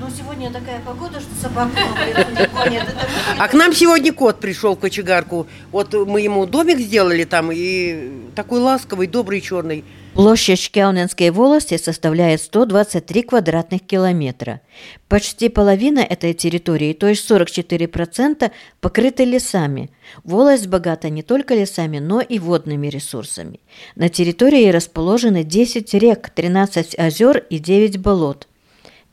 Ну 0.00 0.08
сегодня 0.10 0.50
такая 0.50 0.80
погода, 0.80 1.20
что. 1.20 1.48
Это 1.48 3.06
А 3.38 3.48
к 3.48 3.54
нам 3.54 3.72
сегодня 3.72 4.12
кот 4.12 4.40
пришел 4.40 4.74
в 4.74 4.80
кочегарку. 4.80 5.46
Вот 5.70 5.94
мы 5.94 6.20
ему 6.20 6.46
домик 6.46 6.78
сделали 6.78 7.24
там, 7.24 7.50
и 7.52 8.10
такой 8.34 8.60
ласковый, 8.60 9.06
добрый, 9.06 9.40
черный. 9.40 9.84
Площадь 10.14 10.60
Шкяуненской 10.60 11.30
волости 11.30 11.78
составляет 11.78 12.42
123 12.42 13.22
квадратных 13.22 13.80
километра. 13.80 14.60
Почти 15.08 15.48
половина 15.48 16.00
этой 16.00 16.34
территории, 16.34 16.92
то 16.92 17.06
есть 17.06 17.28
44%, 17.30 18.50
покрыты 18.82 19.24
лесами. 19.24 19.90
Волость 20.22 20.66
богата 20.66 21.08
не 21.08 21.22
только 21.22 21.54
лесами, 21.54 21.98
но 21.98 22.20
и 22.20 22.38
водными 22.38 22.88
ресурсами. 22.88 23.60
На 23.96 24.10
территории 24.10 24.68
расположены 24.68 25.44
10 25.44 25.94
рек, 25.94 26.28
13 26.28 26.98
озер 26.98 27.38
и 27.48 27.58
9 27.58 27.96
болот. 27.98 28.48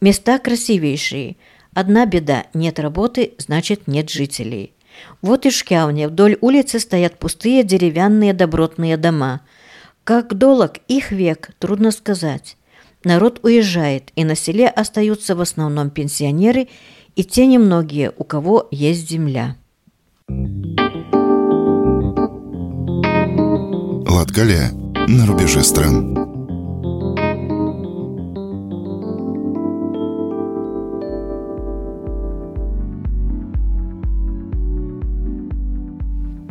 Места 0.01 0.38
красивейшие. 0.38 1.38
Одна 1.73 2.05
беда– 2.07 2.45
нет 2.53 2.77
работы, 2.77 3.35
значит 3.38 3.88
нет 3.88 4.09
жителей. 4.09 4.73
Вот 5.21 5.45
и 5.45 5.49
в 5.49 5.53
Шкяуне 5.53 6.09
вдоль 6.09 6.38
улицы 6.41 6.79
стоят 6.79 7.17
пустые 7.19 7.63
деревянные 7.63 8.33
добротные 8.33 8.97
дома. 8.97 9.41
Как 10.10 10.36
долог 10.36 10.78
их 10.88 11.12
век, 11.12 11.52
трудно 11.60 11.91
сказать. 11.91 12.58
Народ 13.04 13.41
уезжает, 13.43 14.12
и 14.15 14.24
на 14.24 14.34
селе 14.36 14.67
остаются 14.67 15.36
в 15.36 15.39
основном 15.39 15.91
пенсионеры 15.91 16.67
и 17.15 17.24
те 17.24 17.45
немногие, 17.45 18.12
у 18.17 18.24
кого 18.24 18.67
есть 18.72 19.08
земля. 19.08 19.56
Латгалия 24.10 24.72
на 25.08 25.28
рубеже 25.28 25.63
стран. 25.63 26.38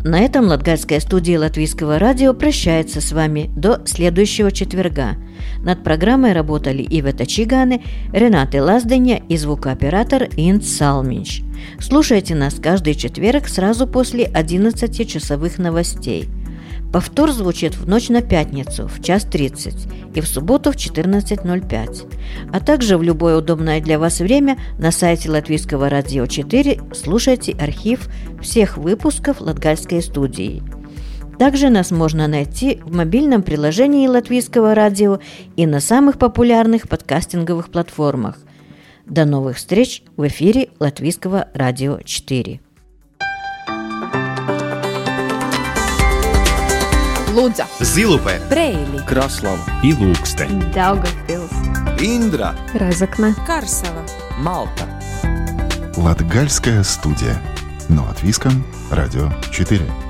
На 0.09 0.21
этом 0.21 0.47
Латгальская 0.47 1.01
студия 1.01 1.39
Латвийского 1.39 1.99
радио 1.99 2.33
прощается 2.33 3.03
с 3.03 3.13
вами 3.13 3.51
до 3.55 3.83
следующего 3.85 4.51
четверга. 4.51 5.17
Над 5.63 5.85
программой 5.85 6.33
работали 6.33 6.83
Ивета 6.83 7.27
Чиганы, 7.27 7.83
Рената 8.11 8.65
Лазденя 8.65 9.21
и 9.29 9.37
звукооператор 9.37 10.31
Инт 10.39 10.65
Салминч. 10.65 11.43
Слушайте 11.79 12.35
нас 12.35 12.55
каждый 12.55 12.95
четверг 12.95 13.49
сразу 13.49 13.87
после 13.87 14.25
11-часовых 14.25 15.59
новостей. 15.59 16.27
Повтор 16.93 17.33
звучит 17.33 17.77
в 17.77 17.87
ночь 17.87 18.09
на 18.09 18.23
пятницу 18.23 18.89
в 18.89 19.03
час 19.03 19.25
30 19.25 19.89
и 20.15 20.21
в 20.23 20.27
субботу 20.27 20.73
в 20.73 20.77
14.05, 20.77 22.51
а 22.51 22.61
также 22.61 22.97
в 22.97 23.03
любое 23.03 23.37
удобное 23.37 23.81
для 23.83 23.99
вас 23.99 24.21
время 24.21 24.59
на 24.79 24.91
сайте 24.91 25.31
Латвийского 25.31 25.91
радио 25.91 26.27
4 26.27 26.81
слушайте 26.95 27.53
архив 27.61 28.09
всех 28.41 28.79
выпусков 28.79 29.43
Латгальской 29.43 30.03
студии. 30.03 30.63
Также 31.39 31.69
нас 31.69 31.91
можно 31.91 32.27
найти 32.27 32.81
в 32.83 32.97
мобильном 32.97 33.43
приложении 33.43 34.09
Латвийского 34.09 34.75
радио 34.75 35.21
и 35.57 35.67
на 35.67 35.81
самых 35.81 36.19
популярных 36.19 36.89
подкастинговых 36.89 37.71
платформах. 37.71 38.39
До 39.07 39.27
новых 39.27 39.59
встреч 39.59 40.03
в 40.17 40.27
эфире 40.27 40.71
Латвийского 40.81 41.49
радио 41.53 42.01
4. 42.03 42.61
Лудза, 47.39 47.69
Zilupē, 47.79 48.41
Preili, 48.51 48.99
Kraslava 49.07 49.63
и 49.85 49.93
Lūkste. 49.95 50.49
Daugavpils, 50.75 51.53
Индра, 52.03 52.53
Разокна, 52.75 53.33
Карсела. 53.47 54.03
Малта. 54.39 54.89
Латгальская 55.97 56.83
студия. 56.83 57.41
На 57.89 58.03
латвийском 58.03 58.65
радио 58.91 59.31
4. 59.53 60.08